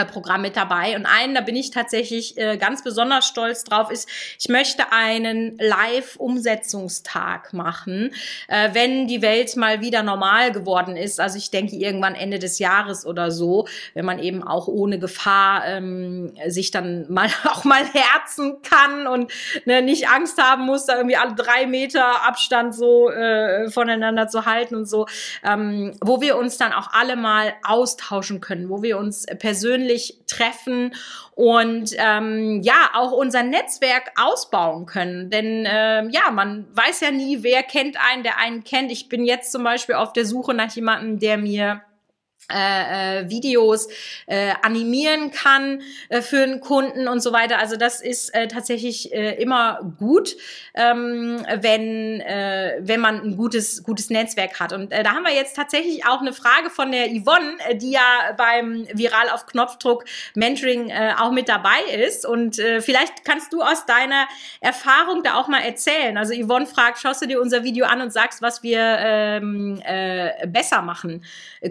[0.03, 0.95] Programm mit dabei.
[0.97, 5.57] Und einen, da bin ich tatsächlich äh, ganz besonders stolz drauf, ist, ich möchte einen
[5.57, 8.13] Live-Umsetzungstag machen,
[8.47, 11.21] äh, wenn die Welt mal wieder normal geworden ist.
[11.21, 15.65] Also ich denke irgendwann Ende des Jahres oder so, wenn man eben auch ohne Gefahr
[15.67, 19.31] ähm, sich dann mal auch mal herzen kann und
[19.65, 24.45] ne, nicht Angst haben muss, da irgendwie alle drei Meter Abstand so äh, voneinander zu
[24.45, 25.05] halten und so,
[25.43, 30.19] ähm, wo wir uns dann auch alle mal austauschen können, wo wir uns persönlich persönlich
[30.27, 30.93] treffen
[31.35, 35.29] und ähm, ja auch unser Netzwerk ausbauen können.
[35.29, 38.91] Denn ähm, ja, man weiß ja nie, wer kennt einen, der einen kennt.
[38.91, 41.81] Ich bin jetzt zum Beispiel auf der Suche nach jemandem, der mir
[42.51, 43.87] äh, äh, Videos
[44.27, 47.57] äh, animieren kann äh, für einen Kunden und so weiter.
[47.57, 50.35] Also das ist äh, tatsächlich äh, immer gut,
[50.75, 54.73] ähm, wenn äh, wenn man ein gutes gutes Netzwerk hat.
[54.73, 57.91] Und äh, da haben wir jetzt tatsächlich auch eine Frage von der Yvonne, äh, die
[57.91, 60.05] ja beim Viral auf Knopfdruck
[60.35, 62.27] Mentoring äh, auch mit dabei ist.
[62.27, 64.27] Und äh, vielleicht kannst du aus deiner
[64.59, 66.15] Erfahrung da auch mal erzählen.
[66.15, 70.45] Also Yvonne fragt, schaust du dir unser Video an und sagst, was wir ähm, äh,
[70.45, 71.23] besser machen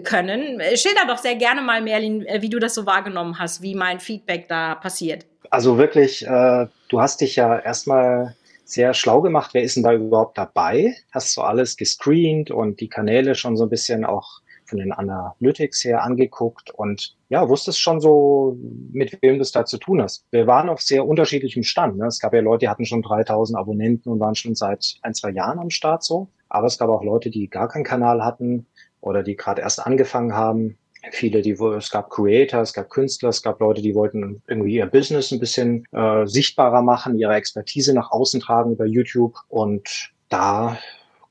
[0.03, 3.75] können schilder doch sehr gerne mal, Merlin, äh, wie du das so wahrgenommen hast, wie
[3.75, 5.25] mein Feedback da passiert.
[5.49, 9.53] Also wirklich, äh, du hast dich ja erstmal sehr schlau gemacht.
[9.53, 10.95] Wer ist denn da überhaupt dabei?
[11.11, 15.83] Hast so alles gescreent und die Kanäle schon so ein bisschen auch von den Analytics
[15.83, 18.57] her angeguckt und ja, wusstest schon so,
[18.91, 20.25] mit wem du es da zu tun hast.
[20.31, 21.97] Wir waren auf sehr unterschiedlichem Stand.
[21.97, 22.07] Ne?
[22.07, 25.29] Es gab ja Leute, die hatten schon 3000 Abonnenten und waren schon seit ein, zwei
[25.29, 26.27] Jahren am Start so.
[26.49, 28.65] Aber es gab auch Leute, die gar keinen Kanal hatten
[29.01, 30.77] oder die gerade erst angefangen haben.
[31.11, 34.87] Viele, die es gab Creator, es gab Künstler, es gab Leute, die wollten irgendwie ihr
[34.87, 39.35] Business ein bisschen äh, sichtbarer machen, ihre Expertise nach außen tragen über YouTube.
[39.47, 40.79] Und da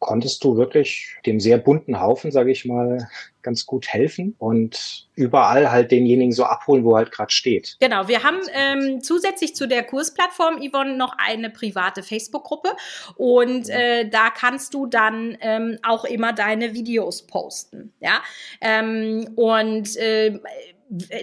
[0.04, 3.08] konntest du wirklich dem sehr bunten Haufen, sage ich mal,
[3.40, 7.78] ganz gut helfen und überall halt denjenigen so abholen, wo er halt gerade steht.
[7.80, 12.70] Genau, wir haben ähm, zusätzlich zu der Kursplattform, Yvonne, noch eine private Facebook-Gruppe
[13.16, 17.94] und äh, da kannst du dann ähm, auch immer deine Videos posten.
[18.00, 18.22] Ja,
[18.60, 20.38] ähm, und äh,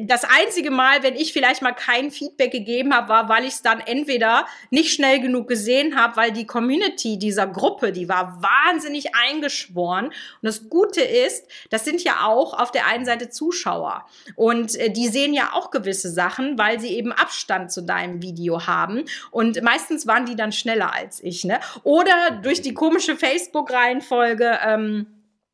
[0.02, 3.62] das einzige Mal, wenn ich vielleicht mal kein Feedback gegeben habe, war, weil ich es
[3.62, 9.16] dann entweder nicht schnell genug gesehen habe, weil die Community dieser Gruppe, die war wahnsinnig
[9.16, 10.08] eingeschworen.
[10.08, 14.06] Und das Gute ist, das sind ja auch auf der einen Seite Zuschauer.
[14.36, 18.66] Und äh, die sehen ja auch gewisse Sachen, weil sie eben Abstand zu deinem Video
[18.66, 19.06] haben.
[19.30, 21.44] Und meistens waren die dann schneller als ich.
[21.44, 21.60] Ne?
[21.84, 24.60] Oder durch die komische Facebook-Reihenfolge.
[24.66, 25.08] Ähm,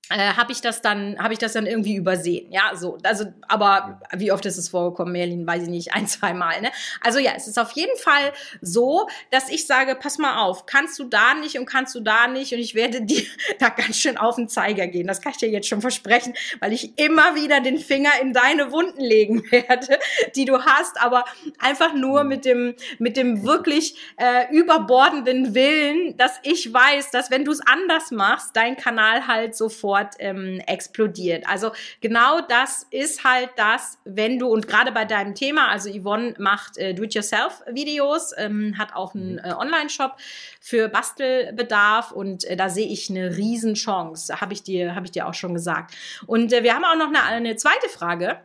[0.10, 2.98] äh, habe ich das dann habe ich das dann irgendwie übersehen ja so.
[3.04, 6.72] Also aber wie oft ist es vorgekommen Merlin weiß ich nicht ein zwei Mal ne?
[7.02, 10.98] Also ja es ist auf jeden Fall so dass ich sage pass mal auf kannst
[11.00, 13.24] du da nicht und kannst du da nicht und ich werde dir
[13.60, 15.08] da ganz schön auf den Zeiger gehen.
[15.08, 18.72] Das kann ich dir jetzt schon versprechen weil ich immer wieder den Finger in deine
[18.72, 20.00] Wunden legen werde
[20.36, 21.26] die du hast aber
[21.60, 27.44] einfach nur mit dem mit dem wirklich äh, überbordenden Willen dass ich weiß dass wenn
[27.44, 31.46] du es anders machst dein Kanal halt sofort sofort ähm, explodiert.
[31.48, 31.72] Also
[32.02, 36.78] genau das ist halt das, wenn du, und gerade bei deinem Thema, also Yvonne macht
[36.78, 40.16] äh, Do-it-yourself-Videos, ähm, hat auch einen äh, Online-Shop
[40.62, 45.28] für Bastelbedarf und äh, da sehe ich eine Riesenchance, habe ich dir, habe ich dir
[45.28, 45.96] auch schon gesagt.
[46.26, 48.40] Und äh, wir haben auch noch eine, eine zweite Frage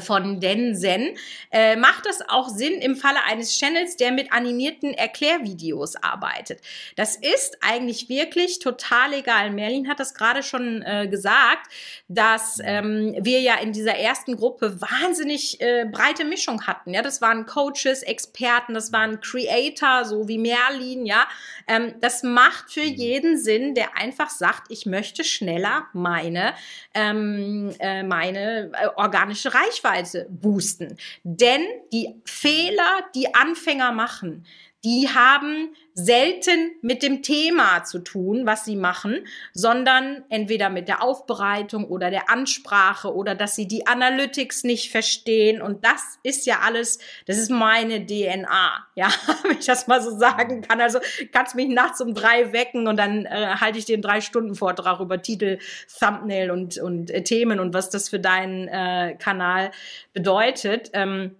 [0.00, 1.16] von Densen.
[1.50, 6.60] Äh, macht das auch Sinn im Falle eines Channels, der mit animierten Erklärvideos arbeitet?
[6.96, 9.50] Das ist eigentlich wirklich total egal.
[9.50, 11.70] Merlin hat das gerade schon äh, gesagt,
[12.08, 16.94] dass ähm, wir ja in dieser ersten Gruppe wahnsinnig äh, breite Mischung hatten.
[16.94, 21.04] Ja, das waren Coaches, Experten, das waren Creator, so wie Merlin.
[21.04, 21.26] Ja,
[21.68, 22.94] ähm, das macht für mhm.
[22.94, 26.54] jeden Sinn, der einfach sagt, ich möchte schneller meine
[26.94, 30.96] ähm, äh, meine äh, organische Reichweite Reichweite boosten.
[31.24, 31.62] Denn
[31.92, 34.44] die Fehler, die Anfänger machen,
[34.84, 41.02] die haben selten mit dem Thema zu tun, was sie machen, sondern entweder mit der
[41.02, 45.60] Aufbereitung oder der Ansprache oder dass sie die Analytics nicht verstehen.
[45.60, 49.08] Und das ist ja alles, das ist meine DNA, ja,
[49.44, 50.80] wenn ich das mal so sagen kann.
[50.80, 50.98] Also
[51.30, 55.00] kannst mich nachts um drei wecken und dann äh, halte ich den drei Stunden Vortrag
[55.00, 55.58] über Titel,
[55.98, 59.70] Thumbnail und, und äh, Themen und was das für deinen äh, Kanal
[60.12, 60.90] bedeutet.
[60.94, 61.36] Ähm,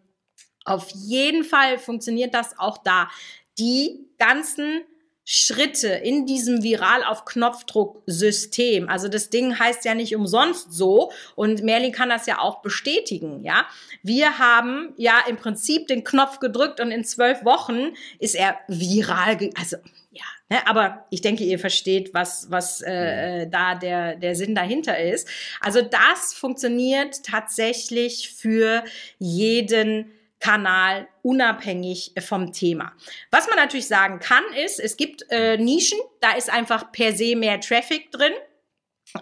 [0.65, 3.09] auf jeden Fall funktioniert das auch da.
[3.59, 4.83] Die ganzen
[5.25, 8.89] Schritte in diesem viral auf Knopfdruck System.
[8.89, 13.45] Also das Ding heißt ja nicht umsonst so und Merlin kann das ja auch bestätigen,
[13.45, 13.67] ja.
[14.03, 19.51] Wir haben ja im Prinzip den Knopf gedrückt und in zwölf Wochen ist er viral,
[19.57, 19.77] also
[20.11, 24.99] ja, ne, aber ich denke, ihr versteht, was, was äh, da der, der Sinn dahinter
[24.99, 25.29] ist.
[25.61, 28.83] Also das funktioniert tatsächlich für
[29.21, 30.11] jeden
[30.43, 32.93] Kanal unabhängig vom Thema.
[33.31, 37.37] Was man natürlich sagen kann, ist, es gibt äh, Nischen, da ist einfach per se
[37.37, 38.33] mehr Traffic drin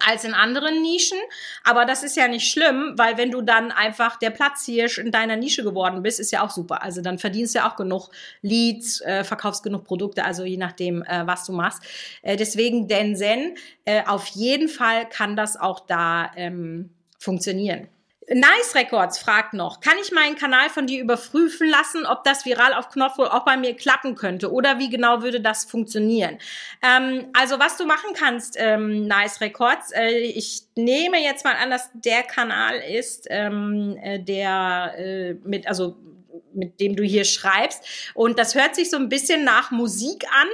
[0.07, 1.19] als in anderen Nischen.
[1.63, 5.37] Aber das ist ja nicht schlimm, weil wenn du dann einfach der Platzhirsch in deiner
[5.37, 6.83] Nische geworden bist, ist ja auch super.
[6.83, 8.09] Also dann verdienst du ja auch genug
[8.41, 11.83] Leads, äh, verkaufst genug Produkte, also je nachdem, äh, was du machst.
[12.23, 17.89] Äh, deswegen Densen, äh, auf jeden Fall kann das auch da ähm, funktionieren.
[18.33, 22.75] Nice Records fragt noch, kann ich meinen Kanal von dir überprüfen lassen, ob das viral
[22.75, 26.39] auf Knopfdruck auch bei mir klappen könnte oder wie genau würde das funktionieren?
[26.81, 31.71] Ähm, also was du machen kannst, ähm, Nice Records, äh, ich nehme jetzt mal an,
[31.71, 35.97] dass der Kanal ist, ähm, äh, der äh, mit, also
[36.55, 37.83] mit dem du hier schreibst
[38.15, 40.49] und das hört sich so ein bisschen nach Musik an.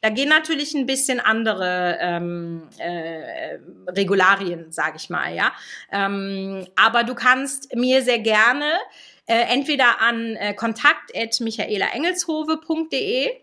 [0.00, 3.58] Da gehen natürlich ein bisschen andere ähm, äh,
[3.88, 5.52] Regularien, sage ich mal, ja.
[5.92, 8.80] Ähm, aber du kannst mir sehr gerne
[9.26, 13.41] äh, entweder an äh, kontakt@michaelaengelshove.de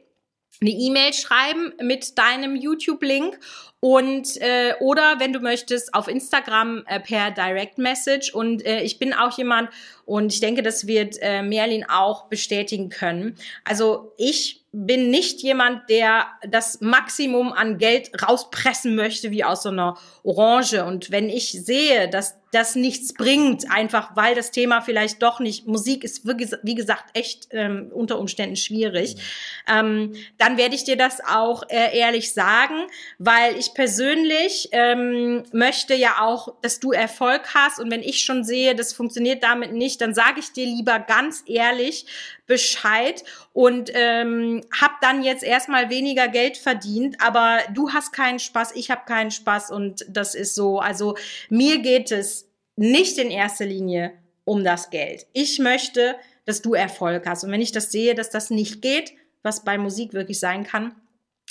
[0.62, 3.40] eine E-Mail schreiben mit deinem YouTube-Link
[3.80, 9.00] und äh, oder wenn du möchtest auf Instagram äh, per Direct Message und äh, ich
[9.00, 9.70] bin auch jemand
[10.06, 13.36] und ich denke, das wird äh, Merlin auch bestätigen können.
[13.64, 19.70] Also ich bin nicht jemand, der das Maximum an Geld rauspressen möchte wie aus so
[19.70, 20.84] einer Orange.
[20.84, 25.68] Und wenn ich sehe, dass das nichts bringt, einfach weil das Thema vielleicht doch nicht,
[25.68, 29.74] Musik ist wie gesagt echt ähm, unter Umständen schwierig, mhm.
[29.74, 32.88] ähm, dann werde ich dir das auch äh, ehrlich sagen,
[33.18, 37.80] weil ich persönlich ähm, möchte ja auch, dass du Erfolg hast.
[37.80, 41.44] Und wenn ich schon sehe, das funktioniert damit nicht, dann sage ich dir lieber ganz
[41.46, 42.06] ehrlich
[42.50, 43.24] Bescheid
[43.54, 48.90] und ähm, habe dann jetzt erstmal weniger Geld verdient, aber du hast keinen Spaß, ich
[48.90, 51.16] habe keinen Spaß und das ist so, also
[51.50, 52.39] mir geht es
[52.80, 54.14] nicht in erster Linie
[54.46, 55.28] um das Geld.
[55.34, 56.16] Ich möchte,
[56.46, 57.44] dass du Erfolg hast.
[57.44, 59.14] Und wenn ich das sehe, dass das nicht geht,
[59.44, 60.96] was bei Musik wirklich sein kann,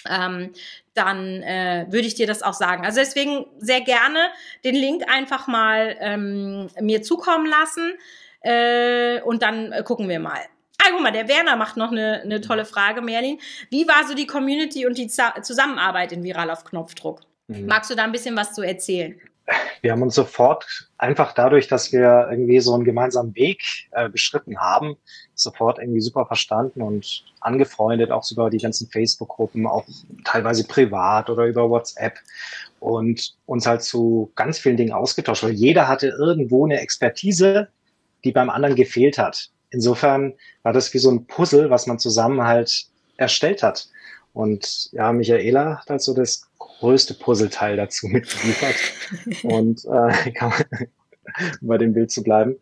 [0.08, 0.52] ähm,
[0.94, 2.84] dann äh, würde ich dir das auch sagen.
[2.84, 4.28] Also deswegen sehr gerne
[4.64, 7.92] den Link einfach mal ähm, mir zukommen lassen
[8.40, 10.40] äh, und dann äh, gucken wir mal.
[10.80, 13.38] Ah, guck mal, der Werner macht noch eine, eine tolle Frage, Merlin.
[13.68, 17.20] Wie war so die Community und die Zusammenarbeit in Viral auf Knopfdruck?
[17.48, 17.66] Mhm.
[17.66, 19.20] Magst du da ein bisschen was zu erzählen?
[19.80, 24.58] Wir haben uns sofort einfach dadurch, dass wir irgendwie so einen gemeinsamen Weg äh, beschritten
[24.58, 24.96] haben,
[25.34, 29.84] sofort irgendwie super verstanden und angefreundet, auch über die ganzen Facebook-Gruppen, auch
[30.24, 32.18] teilweise privat oder über WhatsApp
[32.80, 37.68] und uns halt zu ganz vielen Dingen ausgetauscht, weil jeder hatte irgendwo eine Expertise,
[38.24, 39.50] die beim anderen gefehlt hat.
[39.70, 42.86] Insofern war das wie so ein Puzzle, was man zusammen halt
[43.16, 43.88] erstellt hat.
[44.32, 46.47] Und ja, Michaela hat halt so das
[46.78, 48.76] größte Puzzleteil dazu mitgeliefert.
[49.42, 50.88] und äh, kann man,
[51.60, 52.56] bei dem Bild zu bleiben.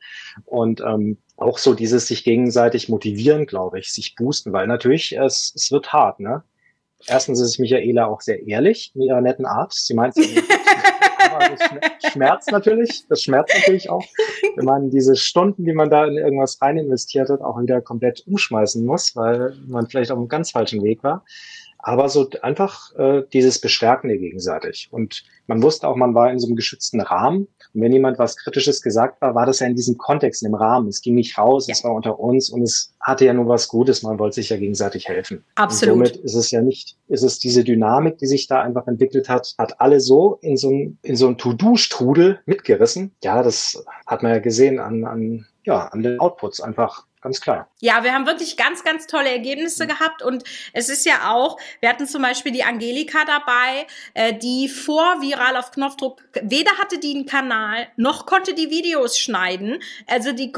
[0.45, 5.53] Und ähm, auch so dieses sich gegenseitig motivieren, glaube ich, sich boosten, weil natürlich es,
[5.55, 6.43] es wird hart, ne?
[7.07, 9.73] Erstens ist Michaela auch sehr ehrlich in ihrer netten Art.
[9.75, 10.17] Sie meint,
[11.31, 13.07] aber das schmerzt natürlich.
[13.09, 14.05] Das schmerzt natürlich auch,
[14.57, 18.27] wenn man diese Stunden, die man da in irgendwas rein investiert hat, auch wieder komplett
[18.27, 21.25] umschmeißen muss, weil man vielleicht auf einem ganz falschen Weg war.
[21.87, 24.89] Aber so einfach äh, dieses Bestärkende gegenseitig.
[24.91, 27.47] Und man wusste auch, man war in so einem geschützten Rahmen.
[27.75, 30.57] Und wenn jemand was Kritisches gesagt war, war das ja in diesem Kontext, in dem
[30.57, 30.89] Rahmen.
[30.89, 31.75] Es ging nicht raus, ja.
[31.75, 34.03] es war unter uns und es hatte ja nur was Gutes.
[34.03, 35.45] Man wollte sich ja gegenseitig helfen.
[35.55, 35.95] Absolut.
[35.95, 39.29] Und somit ist es ja nicht, ist es diese Dynamik, die sich da einfach entwickelt
[39.29, 43.13] hat, hat alle so in so ein, in so ein To-Do-Strudel mitgerissen.
[43.23, 47.69] Ja, das hat man ja gesehen an, an, ja, an den Outputs einfach ganz klar.
[47.81, 49.89] Ja, wir haben wirklich ganz, ganz tolle Ergebnisse mhm.
[49.89, 54.69] gehabt und es ist ja auch, wir hatten zum Beispiel die Angelika dabei, äh, die
[54.69, 59.83] vor viral auf Knopfdruck, weder hatte die einen Kanal, noch konnte die Videos schneiden.
[60.07, 60.53] Also die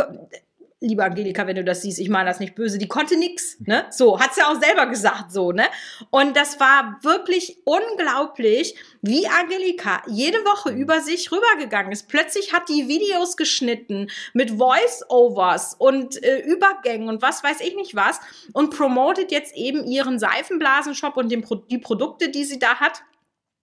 [0.81, 3.87] liebe Angelika, wenn du das siehst, ich meine das nicht böse, die konnte nix, ne?
[3.91, 5.65] So, hat sie ja auch selber gesagt, so, ne?
[6.11, 12.09] Und das war wirklich unglaublich, wie Angelika jede Woche über sich rübergegangen ist.
[12.09, 17.97] Plötzlich hat die Videos geschnitten mit Voice-Overs und äh, Übergängen und was weiß ich nicht
[17.97, 18.21] was
[18.53, 23.03] und promotet jetzt eben ihren Seifenblasenshop und den Pro die Produkte, die sie da hat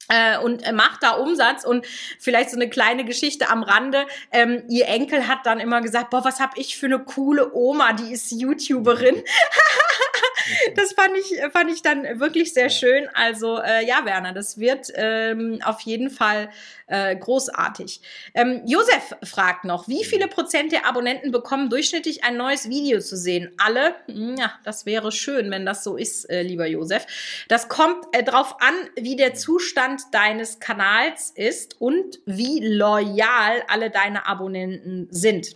[0.09, 1.85] äh, und macht da Umsatz und
[2.19, 4.05] vielleicht so eine kleine Geschichte am Rande.
[4.31, 7.93] Ähm, ihr Enkel hat dann immer gesagt, boah, was hab ich für eine coole Oma,
[7.93, 9.23] die ist YouTuberin.
[10.75, 13.07] das fand ich, fand ich dann wirklich sehr schön.
[13.13, 16.49] Also äh, ja, Werner, das wird ähm, auf jeden Fall
[16.87, 18.01] äh, großartig.
[18.33, 23.17] Ähm, Josef fragt noch, wie viele Prozent der Abonnenten bekommen durchschnittlich ein neues Video zu
[23.17, 23.51] sehen?
[23.57, 23.95] Alle?
[24.07, 27.05] Hm, ja, das wäre schön, wenn das so ist, äh, lieber Josef.
[27.47, 33.89] Das kommt äh, drauf an, wie der Zustand deines Kanals ist und wie loyal alle
[33.89, 35.55] deine Abonnenten sind.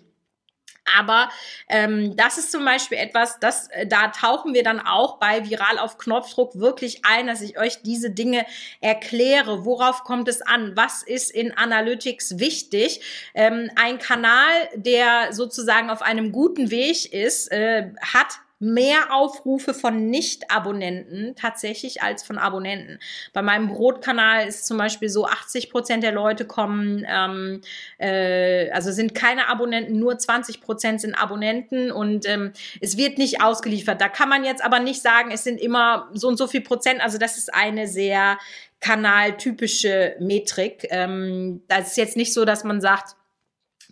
[0.98, 1.30] Aber
[1.68, 5.78] ähm, das ist zum Beispiel etwas, das, äh, da tauchen wir dann auch bei Viral
[5.78, 8.46] auf Knopfdruck wirklich ein, dass ich euch diese Dinge
[8.82, 9.66] erkläre.
[9.66, 10.76] Worauf kommt es an?
[10.76, 13.02] Was ist in Analytics wichtig?
[13.34, 20.10] Ähm, ein Kanal, der sozusagen auf einem guten Weg ist, äh, hat mehr Aufrufe von
[20.10, 22.99] Nicht-Abonnenten tatsächlich als von Abonnenten.
[23.32, 27.62] Bei meinem Brotkanal ist zum Beispiel so, 80 Prozent der Leute kommen, ähm,
[27.97, 32.51] äh, also sind keine Abonnenten, nur 20 Prozent sind Abonnenten und ähm,
[32.82, 34.01] es wird nicht ausgeliefert.
[34.01, 37.01] Da kann man jetzt aber nicht sagen, es sind immer so und so viel Prozent.
[37.01, 38.38] Also das ist eine sehr
[38.82, 40.86] kanaltypische Metrik.
[40.89, 43.16] Ähm, das ist jetzt nicht so, dass man sagt,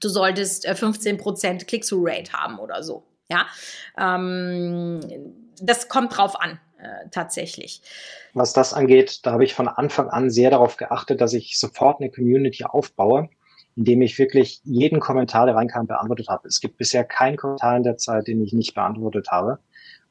[0.01, 3.03] du solltest 15 äh, Prozent Click-through-Rate haben oder so.
[3.29, 3.45] Ja,
[3.97, 5.01] ähm,
[5.61, 7.81] das kommt drauf an, äh, tatsächlich.
[8.33, 11.99] Was das angeht, da habe ich von Anfang an sehr darauf geachtet, dass ich sofort
[11.99, 13.29] eine Community aufbaue,
[13.75, 16.47] indem ich wirklich jeden Kommentar, der reinkam, beantwortet habe.
[16.47, 19.59] Es gibt bisher keinen Kommentar in der Zeit, den ich nicht beantwortet habe.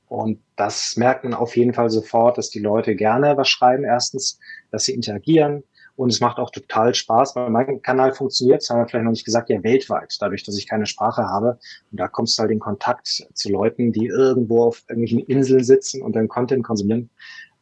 [0.09, 3.85] Und das merkt man auf jeden Fall sofort, dass die Leute gerne was schreiben.
[3.85, 4.39] Erstens,
[4.71, 5.65] dass sie interagieren,
[5.97, 9.13] und es macht auch total Spaß, weil mein Kanal funktioniert, das haben wir vielleicht noch
[9.13, 11.59] nicht gesagt, ja weltweit, dadurch, dass ich keine Sprache habe.
[11.91, 16.03] Und da kommst du halt in Kontakt zu Leuten, die irgendwo auf irgendwelchen Inseln sitzen
[16.03, 17.11] und dann Content konsumieren.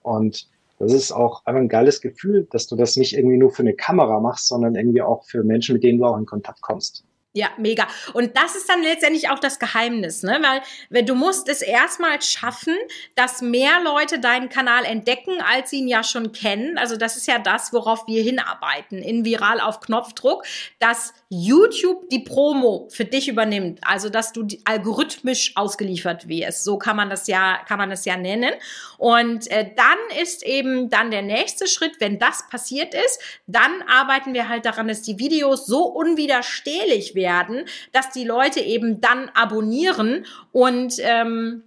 [0.03, 3.63] Und das ist auch einfach ein geiles Gefühl, dass du das nicht irgendwie nur für
[3.63, 7.05] eine Kamera machst, sondern irgendwie auch für Menschen, mit denen du auch in Kontakt kommst.
[7.37, 7.89] Ja, mega.
[8.13, 10.39] Und das ist dann letztendlich auch das Geheimnis, ne?
[10.41, 12.77] Weil, weil du musst es erstmal schaffen,
[13.17, 16.79] dass mehr Leute deinen Kanal entdecken, als sie ihn ja schon kennen.
[16.79, 20.45] Also das ist ja das, worauf wir hinarbeiten in Viral auf Knopfdruck,
[20.79, 23.81] dass YouTube die Promo für dich übernimmt.
[23.85, 26.63] Also dass du algorithmisch ausgeliefert wirst.
[26.63, 28.53] So kann man das ja, kann man das ja nennen.
[28.97, 33.19] Und äh, dann ist eben dann der nächste Schritt, wenn das passiert ist,
[33.49, 38.61] dann arbeiten wir halt daran, dass die Videos so unwiderstehlich werden werden, dass die Leute
[38.61, 41.63] eben dann abonnieren und ähm,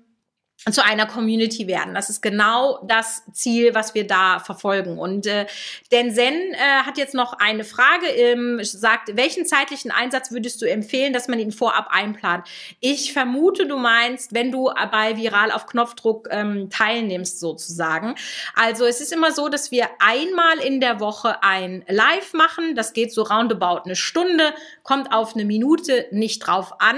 [0.72, 1.94] zu einer Community werden.
[1.94, 4.98] Das ist genau das Ziel, was wir da verfolgen.
[4.98, 5.46] Und äh,
[5.92, 10.66] denn Zen äh, hat jetzt noch eine Frage, ähm, sagt, welchen zeitlichen Einsatz würdest du
[10.66, 12.48] empfehlen, dass man ihn vorab einplant?
[12.80, 18.16] Ich vermute, du meinst, wenn du bei Viral auf Knopfdruck ähm, teilnimmst, sozusagen.
[18.56, 22.76] Also es ist immer so, dass wir einmal in der Woche ein Live machen.
[22.76, 24.54] Das geht so roundabout eine Stunde,
[24.84, 26.98] kommt auf eine Minute nicht drauf an.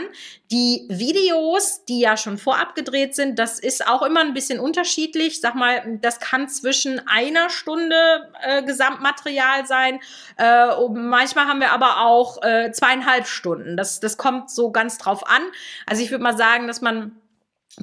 [0.52, 5.42] Die Videos, die ja schon vorab gedreht sind, das ist auch immer ein bisschen unterschiedlich.
[5.42, 10.00] Sag mal, das kann zwischen einer Stunde äh, Gesamtmaterial sein.
[10.38, 13.78] Äh, manchmal haben wir aber auch äh, zweieinhalb Stunden.
[13.78, 15.42] Das, das kommt so ganz drauf an.
[15.88, 17.16] Also ich würde mal sagen, dass man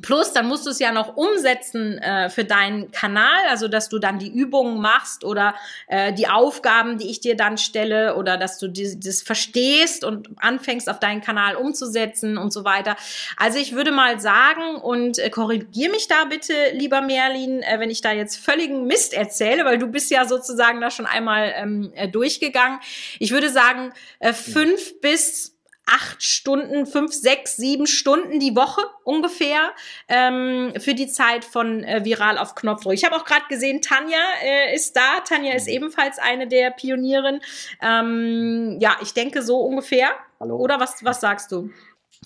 [0.02, 3.98] Plus, dann musst du es ja noch umsetzen äh, für deinen Kanal, also dass du
[3.98, 5.54] dann die Übungen machst oder
[5.86, 10.28] äh, die Aufgaben, die ich dir dann stelle oder dass du die, das verstehst und
[10.36, 12.96] anfängst auf deinen Kanal umzusetzen und so weiter.
[13.36, 17.90] Also ich würde mal sagen und äh, korrigier mich da bitte, lieber Merlin, äh, wenn
[17.90, 21.92] ich da jetzt völligen Mist erzähle, weil du bist ja sozusagen da schon einmal ähm,
[21.94, 22.80] äh, durchgegangen.
[23.18, 25.55] Ich würde sagen äh, fünf bis
[25.86, 29.70] acht Stunden, fünf, sechs, sieben Stunden die Woche ungefähr
[30.08, 32.92] ähm, für die Zeit von äh, Viral auf Knopfdruck.
[32.92, 35.20] Ich habe auch gerade gesehen, Tanja äh, ist da.
[35.20, 37.40] Tanja ist ebenfalls eine der Pionieren.
[37.80, 40.10] Ähm, ja, ich denke so ungefähr.
[40.40, 40.56] Hallo.
[40.56, 41.70] Oder was, was sagst du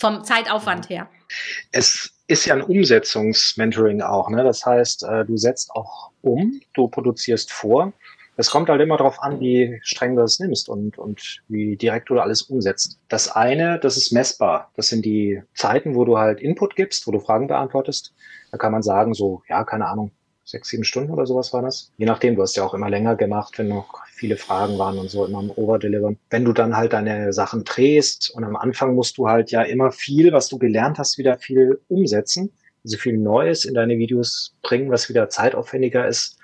[0.00, 1.08] vom Zeitaufwand her?
[1.70, 4.30] Es ist ja ein Umsetzungsmentoring auch.
[4.30, 4.42] Ne?
[4.42, 7.92] Das heißt, äh, du setzt auch um, du produzierst vor
[8.40, 12.08] es kommt halt immer darauf an, wie streng du das nimmst und, und wie direkt
[12.08, 12.98] du alles umsetzt.
[13.08, 14.70] Das eine, das ist messbar.
[14.76, 18.14] Das sind die Zeiten, wo du halt Input gibst, wo du Fragen beantwortest.
[18.50, 20.10] Da kann man sagen, so, ja, keine Ahnung,
[20.42, 21.92] sechs, sieben Stunden oder sowas war das.
[21.98, 25.10] Je nachdem, du hast ja auch immer länger gemacht, wenn noch viele Fragen waren und
[25.10, 26.18] so, immer am Overdelivern.
[26.30, 29.92] Wenn du dann halt deine Sachen drehst und am Anfang musst du halt ja immer
[29.92, 32.52] viel, was du gelernt hast, wieder viel umsetzen.
[32.84, 36.39] Also viel Neues in deine Videos bringen, was wieder zeitaufwendiger ist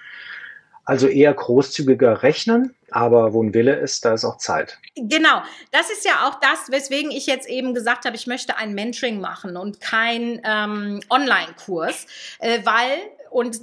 [0.87, 4.79] also eher großzügiger rechnen, aber wo ein Wille ist, da ist auch Zeit.
[4.95, 8.75] Genau, das ist ja auch das, weswegen ich jetzt eben gesagt habe, ich möchte ein
[8.75, 12.07] Mentoring machen und kein ähm, Online-Kurs,
[12.39, 12.99] äh, weil
[13.31, 13.61] und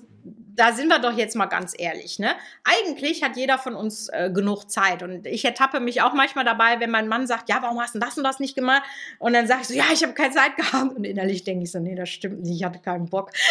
[0.56, 2.36] da sind wir doch jetzt mal ganz ehrlich, ne?
[2.64, 6.80] Eigentlich hat jeder von uns äh, genug Zeit und ich ertappe mich auch manchmal dabei,
[6.80, 8.84] wenn mein Mann sagt, ja, warum hast du das und das nicht gemacht?
[9.18, 11.72] Und dann sage ich so, ja, ich habe keine Zeit gehabt und innerlich denke ich
[11.72, 13.32] so, nee, das stimmt nicht, ich hatte keinen Bock.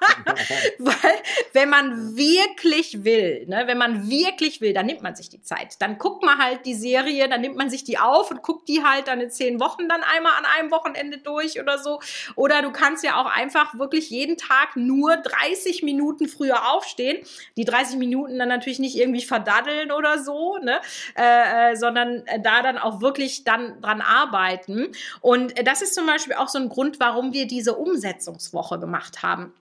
[0.78, 1.14] Weil,
[1.52, 5.80] wenn man wirklich will, ne, wenn man wirklich will, dann nimmt man sich die Zeit.
[5.80, 8.82] Dann guckt man halt die Serie, dann nimmt man sich die auf und guckt die
[8.84, 12.00] halt dann in zehn Wochen dann einmal an einem Wochenende durch oder so.
[12.34, 17.24] Oder du kannst ja auch einfach wirklich jeden Tag nur 30 Minuten früher aufstehen.
[17.56, 20.80] Die 30 Minuten dann natürlich nicht irgendwie verdaddeln oder so, ne,
[21.16, 24.92] äh, äh, sondern da dann auch wirklich dann dran arbeiten.
[25.20, 29.52] Und das ist zum Beispiel auch so ein Grund, warum wir diese Umsetzungswoche gemacht haben.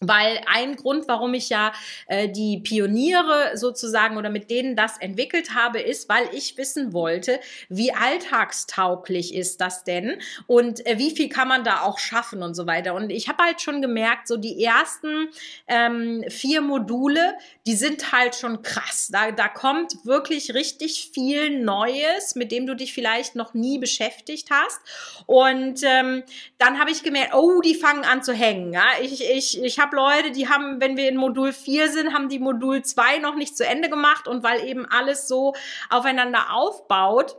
[0.00, 1.72] Weil ein Grund, warum ich ja
[2.06, 7.38] äh, die Pioniere sozusagen oder mit denen das entwickelt habe, ist, weil ich wissen wollte,
[7.68, 12.54] wie alltagstauglich ist das denn und äh, wie viel kann man da auch schaffen und
[12.54, 12.94] so weiter.
[12.94, 15.28] Und ich habe halt schon gemerkt, so die ersten
[15.66, 17.34] ähm, vier Module,
[17.66, 19.10] die sind halt schon krass.
[19.12, 24.48] Da, da kommt wirklich richtig viel Neues, mit dem du dich vielleicht noch nie beschäftigt
[24.50, 24.80] hast.
[25.26, 26.22] Und ähm,
[26.58, 28.72] dann habe ich gemerkt, oh, die fangen an zu hängen.
[28.72, 28.84] Ja?
[29.02, 32.28] Ich, ich, ich habe habe Leute, die haben, wenn wir in Modul 4 sind, haben
[32.28, 35.54] die Modul 2 noch nicht zu Ende gemacht und weil eben alles so
[35.88, 37.36] aufeinander aufbaut,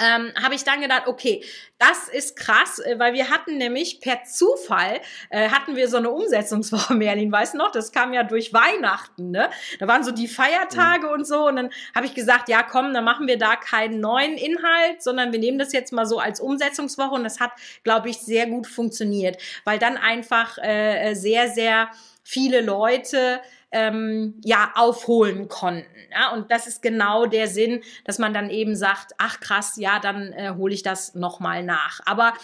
[0.00, 1.44] ähm, habe ich dann gedacht, okay,
[1.78, 6.10] das ist krass, äh, weil wir hatten nämlich per Zufall, äh, hatten wir so eine
[6.10, 9.50] Umsetzungswoche, Merlin, weißt du noch, das kam ja durch Weihnachten, ne?
[9.78, 11.12] Da waren so die Feiertage mhm.
[11.12, 14.36] und so und dann habe ich gesagt, ja komm, dann machen wir da keinen neuen
[14.36, 17.52] Inhalt, sondern wir nehmen das jetzt mal so als Umsetzungswoche und das hat,
[17.84, 21.90] glaube ich, sehr gut funktioniert, weil dann einfach äh, sehr, sehr
[22.24, 23.40] viele Leute
[23.72, 25.88] ähm, ja aufholen konnten.
[26.10, 26.32] Ja?
[26.32, 30.32] Und das ist genau der Sinn, dass man dann eben sagt, ach krass, ja, dann
[30.32, 32.00] äh, hole ich das nochmal nach.
[32.04, 32.34] Aber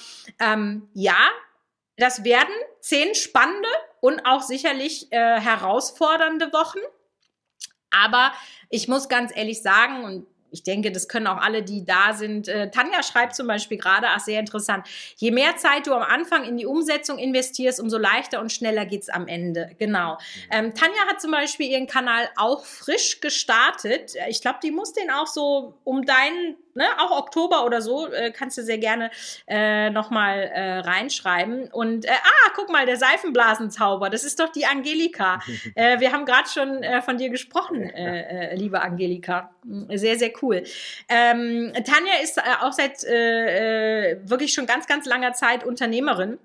[0.41, 1.19] ähm, ja,
[1.97, 3.69] das werden zehn spannende
[4.01, 6.79] und auch sicherlich äh, herausfordernde Wochen.
[7.91, 8.33] Aber
[8.69, 12.49] ich muss ganz ehrlich sagen, und ich denke, das können auch alle, die da sind.
[12.49, 14.87] Äh, Tanja schreibt zum Beispiel gerade, ach, sehr interessant.
[15.17, 19.09] Je mehr Zeit du am Anfang in die Umsetzung investierst, umso leichter und schneller geht's
[19.09, 19.71] am Ende.
[19.79, 20.15] Genau.
[20.15, 20.19] Mhm.
[20.51, 24.15] Ähm, Tanja hat zum Beispiel ihren Kanal auch frisch gestartet.
[24.29, 28.31] Ich glaube, die muss den auch so um deinen ne, auch Oktober oder so, äh,
[28.31, 29.11] kannst du sehr gerne
[29.47, 31.69] äh, nochmal äh, reinschreiben.
[31.71, 35.41] Und äh, ah, guck mal, der Seifenblasenzauber, das ist doch die Angelika.
[35.75, 39.51] äh, wir haben gerade schon äh, von dir gesprochen, äh, liebe Angelika.
[39.91, 40.63] Sehr, sehr cool.
[41.09, 46.39] Ähm, Tanja ist auch seit wirklich schon ganz, ganz langer Zeit Unternehmerin.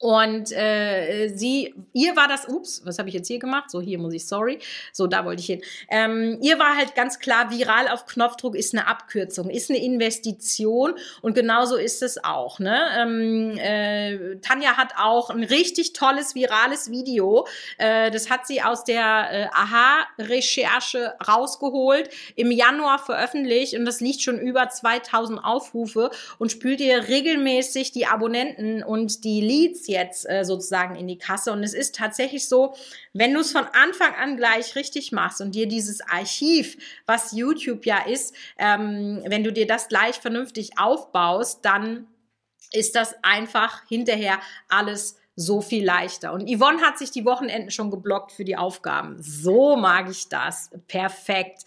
[0.00, 3.70] Und äh, sie, ihr war das, ups, was habe ich jetzt hier gemacht?
[3.70, 4.58] So, hier muss ich, sorry.
[4.94, 5.60] So, da wollte ich hin.
[5.90, 10.94] Ähm, ihr war halt ganz klar, viral auf Knopfdruck ist eine Abkürzung, ist eine Investition
[11.20, 12.60] und genauso ist es auch.
[12.60, 12.80] Ne?
[12.98, 17.46] Ähm, äh, Tanja hat auch ein richtig tolles virales Video.
[17.76, 24.22] Äh, das hat sie aus der äh, Aha-Recherche rausgeholt, im Januar veröffentlicht und das liegt
[24.22, 30.44] schon über 2000 Aufrufe und spült ihr regelmäßig die Abonnenten und die Leads jetzt äh,
[30.44, 31.52] sozusagen in die Kasse.
[31.52, 32.74] Und es ist tatsächlich so,
[33.12, 36.76] wenn du es von Anfang an gleich richtig machst und dir dieses Archiv,
[37.06, 42.06] was YouTube ja ist, ähm, wenn du dir das gleich vernünftig aufbaust, dann
[42.72, 44.38] ist das einfach hinterher
[44.68, 46.32] alles so viel leichter.
[46.32, 49.16] Und Yvonne hat sich die Wochenenden schon geblockt für die Aufgaben.
[49.22, 50.70] So mag ich das.
[50.86, 51.64] Perfekt.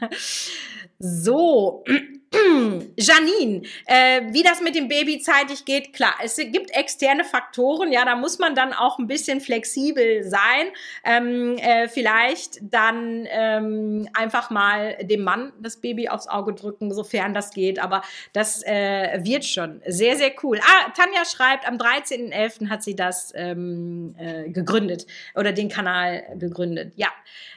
[0.98, 1.84] so.
[2.96, 8.04] Janine, äh, wie das mit dem Baby zeitig geht, klar, es gibt externe Faktoren, ja,
[8.04, 10.68] da muss man dann auch ein bisschen flexibel sein.
[11.04, 17.32] Ähm, äh, vielleicht dann ähm, einfach mal dem Mann das Baby aufs Auge drücken, sofern
[17.32, 19.80] das geht, aber das äh, wird schon.
[19.86, 20.58] Sehr, sehr cool.
[20.60, 22.68] Ah, Tanja schreibt, am 13.11.
[22.68, 26.92] hat sie das ähm, äh, gegründet oder den Kanal gegründet.
[26.96, 27.08] Ja,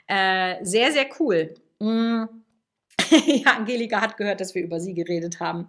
[0.08, 1.54] äh, sehr, sehr cool.
[1.80, 2.26] Mm.
[3.26, 5.68] ja, Angelika hat gehört, dass wir über sie geredet haben.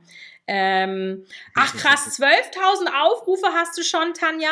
[0.53, 1.24] Ähm,
[1.55, 4.51] ach krass, 12.000 Aufrufe hast du schon, Tanja.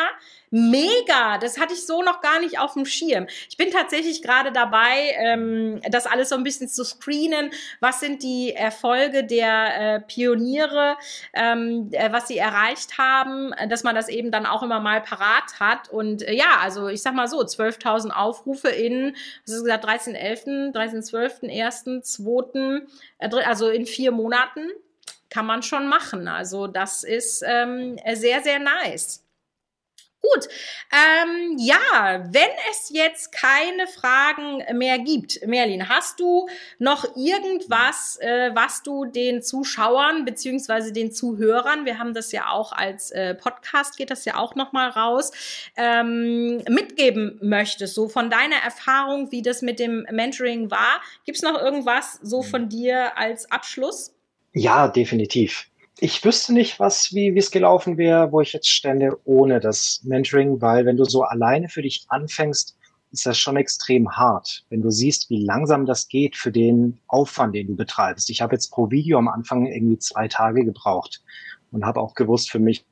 [0.49, 3.27] Mega, das hatte ich so noch gar nicht auf dem Schirm.
[3.49, 7.51] Ich bin tatsächlich gerade dabei, ähm, das alles so ein bisschen zu screenen.
[7.81, 10.95] Was sind die Erfolge der äh, Pioniere,
[11.33, 15.59] ähm, äh, was sie erreicht haben, dass man das eben dann auch immer mal parat
[15.59, 15.89] hat.
[15.89, 20.73] Und äh, ja, also ich sag mal so, 12.000 Aufrufe in, was ist gesagt, 13.11.,
[20.73, 24.69] 13.12., 1., 2., also in vier Monaten
[25.29, 26.27] kann man schon machen.
[26.27, 29.23] Also das ist ähm, sehr, sehr nice.
[30.21, 30.49] Gut,
[30.91, 38.51] ähm, ja, wenn es jetzt keine Fragen mehr gibt, Merlin, hast du noch irgendwas, äh,
[38.53, 43.95] was du den Zuschauern beziehungsweise den Zuhörern, wir haben das ja auch als äh, Podcast,
[43.95, 45.31] geht das ja auch noch mal raus,
[45.77, 51.01] ähm, mitgeben möchtest, so von deiner Erfahrung, wie das mit dem Mentoring war?
[51.23, 54.18] Gibt es noch irgendwas so von dir als Abschluss?
[54.53, 55.67] Ja, definitiv.
[55.99, 60.61] Ich wüsste nicht, was, wie, es gelaufen wäre, wo ich jetzt stände ohne das Mentoring,
[60.61, 62.77] weil wenn du so alleine für dich anfängst,
[63.11, 67.55] ist das schon extrem hart, wenn du siehst, wie langsam das geht für den Aufwand,
[67.55, 68.29] den du betreibst.
[68.29, 71.21] Ich habe jetzt pro Video am Anfang irgendwie zwei Tage gebraucht
[71.71, 72.85] und habe auch gewusst für mich,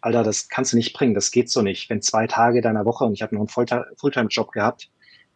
[0.00, 1.88] Alter, das kannst du nicht bringen, das geht so nicht.
[1.88, 4.90] Wenn zwei Tage deiner Woche und ich habe noch einen Fulltime-Job gehabt,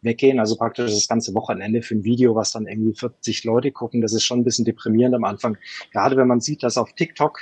[0.05, 4.01] weggehen, also praktisch das ganze Wochenende für ein Video, was dann irgendwie 40 Leute gucken,
[4.01, 5.57] das ist schon ein bisschen deprimierend am Anfang.
[5.93, 7.41] Gerade wenn man sieht, dass auf TikTok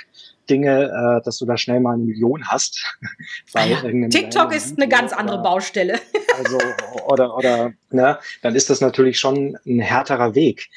[0.49, 2.83] Dinge, äh, dass du da schnell mal eine Million hast.
[3.55, 3.65] Ah
[4.09, 5.99] TikTok ist eine ganz andere oder, Baustelle.
[6.37, 6.57] also,
[7.07, 10.69] oder, oder, ne, dann ist das natürlich schon ein härterer Weg.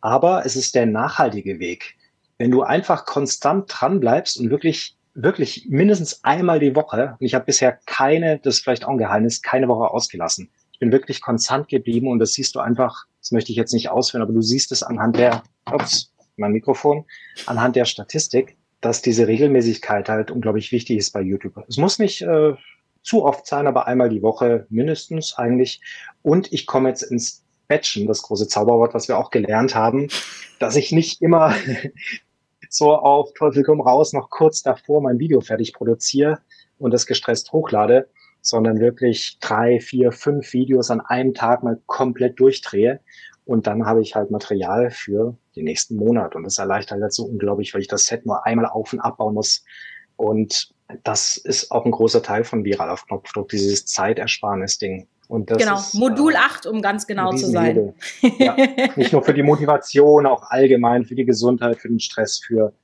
[0.00, 1.94] Aber es ist der nachhaltige Weg.
[2.38, 7.34] Wenn du einfach konstant dran bleibst und wirklich wirklich mindestens einmal die Woche, und ich
[7.34, 11.20] habe bisher keine, das ist vielleicht auch ein Geheimnis, keine Woche ausgelassen ich bin wirklich
[11.20, 14.42] konstant geblieben und das siehst du einfach, das möchte ich jetzt nicht ausführen, aber du
[14.42, 17.04] siehst es anhand der, ups, mein Mikrofon,
[17.46, 21.62] anhand der Statistik, dass diese Regelmäßigkeit halt unglaublich wichtig ist bei YouTube.
[21.68, 22.54] Es muss nicht äh,
[23.04, 25.80] zu oft sein, aber einmal die Woche mindestens eigentlich.
[26.22, 30.08] Und ich komme jetzt ins Batchen, das große Zauberwort, was wir auch gelernt haben,
[30.58, 31.54] dass ich nicht immer
[32.68, 36.40] so auf Teufel komm raus noch kurz davor mein Video fertig produziere
[36.78, 38.08] und das gestresst hochlade,
[38.44, 43.00] sondern wirklich drei, vier, fünf Videos an einem Tag mal komplett durchdrehe.
[43.46, 46.36] Und dann habe ich halt Material für den nächsten Monat.
[46.36, 49.34] Und das erleichtert halt so unglaublich, weil ich das Set nur einmal auf und abbauen
[49.34, 49.64] muss.
[50.16, 55.08] Und das ist auch ein großer Teil von Viral auf Knopfdruck, dieses Zeitersparnis-Ding.
[55.28, 57.94] Und das genau, ist, Modul äh, 8, um ganz genau zu sein.
[58.38, 58.56] Ja,
[58.96, 62.74] nicht nur für die Motivation, auch allgemein für die Gesundheit, für den Stress, für,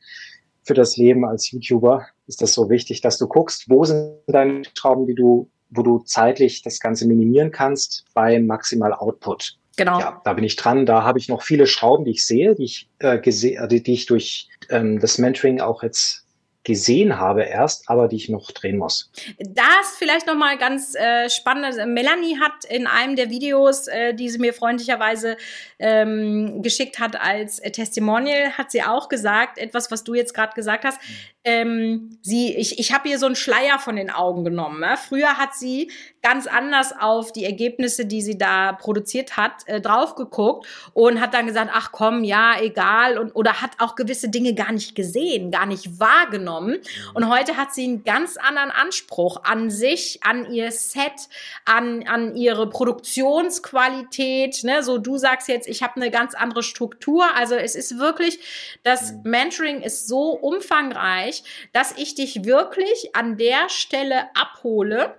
[0.62, 4.62] für das Leben als YouTuber ist das so wichtig, dass du guckst, wo sind deine
[4.74, 9.58] Schrauben, die du, wo du zeitlich das Ganze minimieren kannst bei maximal Output.
[9.76, 9.98] Genau.
[9.98, 10.86] Ja, da bin ich dran.
[10.86, 14.06] Da habe ich noch viele Schrauben, die ich sehe, die ich äh, die, die ich
[14.06, 16.19] durch ähm, das Mentoring auch jetzt
[16.62, 19.10] gesehen habe erst, aber die ich noch drehen muss.
[19.38, 21.74] Das vielleicht noch mal ganz äh, spannend.
[21.86, 25.38] Melanie hat in einem der Videos, äh, die sie mir freundlicherweise
[25.78, 30.52] ähm, geschickt hat als äh, Testimonial, hat sie auch gesagt, etwas, was du jetzt gerade
[30.54, 31.00] gesagt hast.
[31.44, 34.80] Ähm, sie, ich, ich habe ihr so einen Schleier von den Augen genommen.
[34.80, 34.98] Ne?
[34.98, 35.90] Früher hat sie
[36.22, 41.34] ganz anders auf die Ergebnisse, die sie da produziert hat, äh, drauf geguckt und hat
[41.34, 45.50] dann gesagt, ach komm, ja, egal und oder hat auch gewisse Dinge gar nicht gesehen,
[45.50, 46.72] gar nicht wahrgenommen.
[46.72, 47.14] Mhm.
[47.14, 51.28] Und heute hat sie einen ganz anderen Anspruch an sich, an ihr Set,
[51.64, 54.62] an an ihre Produktionsqualität.
[54.64, 54.82] Ne?
[54.82, 57.24] So du sagst jetzt, ich habe eine ganz andere Struktur.
[57.34, 58.40] Also es ist wirklich,
[58.82, 59.22] das mhm.
[59.24, 65.14] Mentoring ist so umfangreich, dass ich dich wirklich an der Stelle abhole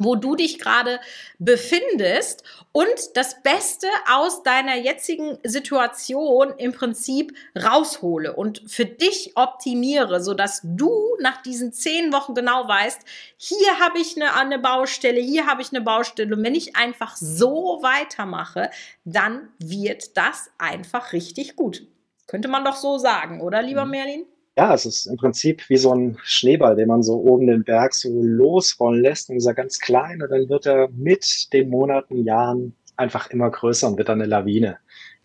[0.00, 0.98] wo du dich gerade
[1.38, 2.42] befindest
[2.72, 10.34] und das Beste aus deiner jetzigen Situation im Prinzip raushole und für dich optimiere, so
[10.34, 10.90] dass du
[11.20, 13.00] nach diesen zehn Wochen genau weißt,
[13.36, 17.16] hier habe ich eine, eine Baustelle, hier habe ich eine Baustelle und wenn ich einfach
[17.16, 18.70] so weitermache,
[19.04, 21.86] dann wird das einfach richtig gut.
[22.26, 23.90] Könnte man doch so sagen, oder lieber mhm.
[23.90, 24.26] Merlin?
[24.60, 27.94] Ja, es ist im Prinzip wie so ein Schneeball, den man so oben den Berg
[27.94, 29.30] so losrollen lässt.
[29.30, 33.50] Und ist er ganz klein und dann wird er mit den Monaten, Jahren einfach immer
[33.50, 34.76] größer und wird dann eine Lawine.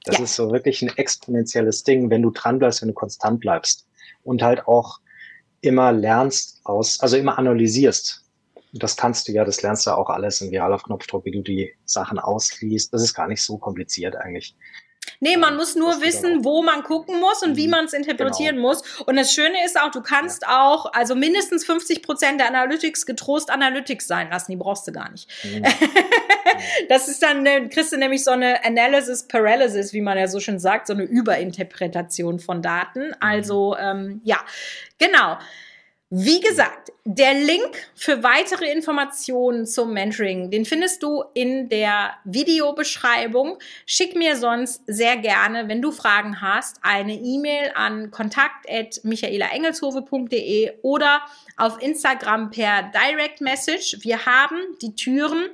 [0.05, 0.23] Das ja.
[0.23, 3.85] ist so wirklich ein exponentielles Ding, wenn du dran bleibst, wenn du konstant bleibst
[4.23, 5.01] und halt auch
[5.59, 8.23] immer lernst aus, also immer analysierst.
[8.71, 11.41] Das kannst du ja, das lernst du auch alles in Viral auf Knopfdruck, wie du
[11.41, 12.93] die Sachen ausliest.
[12.93, 14.55] Das ist gar nicht so kompliziert eigentlich.
[15.25, 17.71] Nee, man muss nur wissen, wo man gucken muss und wie mhm.
[17.71, 18.67] man es interpretieren genau.
[18.67, 18.99] muss.
[19.07, 20.61] Und das Schöne ist auch, du kannst ja.
[20.61, 24.51] auch, also mindestens 50 Prozent der Analytics getrost Analytics sein lassen.
[24.51, 25.27] Die brauchst du gar nicht.
[25.43, 25.63] Mhm.
[26.89, 30.59] das ist dann, kriegst du nämlich so eine Analysis Paralysis, wie man ja so schön
[30.59, 33.07] sagt, so eine Überinterpretation von Daten.
[33.07, 33.15] Mhm.
[33.19, 34.37] Also, ähm, ja,
[34.99, 35.39] genau.
[36.11, 43.57] Wie gesagt, der Link für weitere Informationen zum Mentoring, den findest du in der Videobeschreibung.
[43.87, 51.21] Schick mir sonst sehr gerne, wenn du Fragen hast, eine E-Mail an kontakt@michaelaengelshove.de oder
[51.57, 53.97] auf Instagram per Direct Message.
[54.01, 55.49] Wir haben die Türen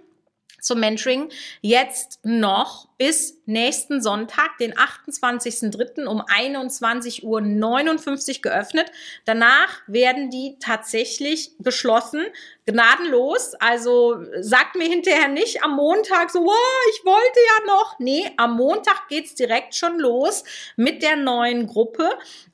[0.59, 1.29] zum Mentoring
[1.61, 6.05] jetzt noch bis nächsten Sonntag, den 28.03.
[6.05, 8.91] um 21.59 Uhr geöffnet.
[9.25, 12.23] Danach werden die tatsächlich geschlossen,
[12.67, 13.55] gnadenlos.
[13.59, 17.97] Also sagt mir hinterher nicht am Montag so, oh, ich wollte ja noch.
[17.97, 20.43] Nee, am Montag geht's direkt schon los
[20.75, 22.07] mit der neuen Gruppe.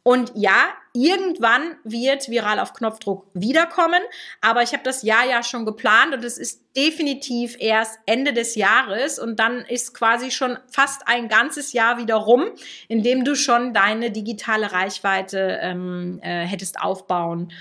[0.04, 4.02] Und ja, irgendwann wird viral auf Knopfdruck wiederkommen.
[4.40, 8.56] Aber ich habe das Jahr ja schon geplant und es ist definitiv erst Ende des
[8.56, 9.20] Jahres.
[9.20, 12.46] Und dann ist quasi schon fast ein ganzes Jahr wieder rum,
[12.88, 17.52] in dem du schon deine digitale Reichweite ähm, äh, hättest aufbauen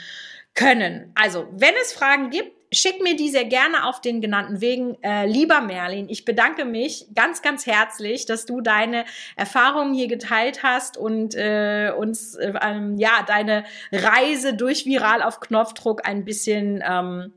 [0.54, 1.10] können.
[1.14, 4.96] Also, wenn es Fragen gibt, schick mir die sehr gerne auf den genannten Wegen.
[5.02, 9.04] Äh, lieber Merlin, ich bedanke mich ganz, ganz herzlich, dass du deine
[9.36, 15.40] Erfahrungen hier geteilt hast und äh, uns äh, ähm, ja deine Reise durch Viral auf
[15.40, 17.32] Knopfdruck ein bisschen ähm,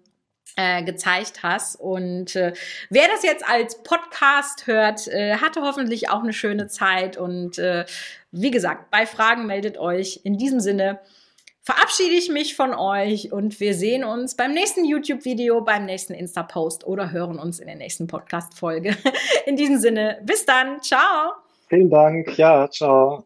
[0.59, 1.79] äh, gezeigt hast.
[1.79, 2.51] Und äh,
[2.89, 7.15] wer das jetzt als Podcast hört, äh, hatte hoffentlich auch eine schöne Zeit.
[7.15, 7.85] Und äh,
[8.31, 10.19] wie gesagt, bei Fragen meldet euch.
[10.23, 10.99] In diesem Sinne
[11.61, 16.85] verabschiede ich mich von euch und wir sehen uns beim nächsten YouTube-Video, beim nächsten Insta-Post
[16.85, 18.97] oder hören uns in der nächsten Podcast-Folge.
[19.45, 20.81] In diesem Sinne, bis dann.
[20.81, 21.33] Ciao.
[21.69, 22.37] Vielen Dank.
[22.37, 23.23] Ja, ciao.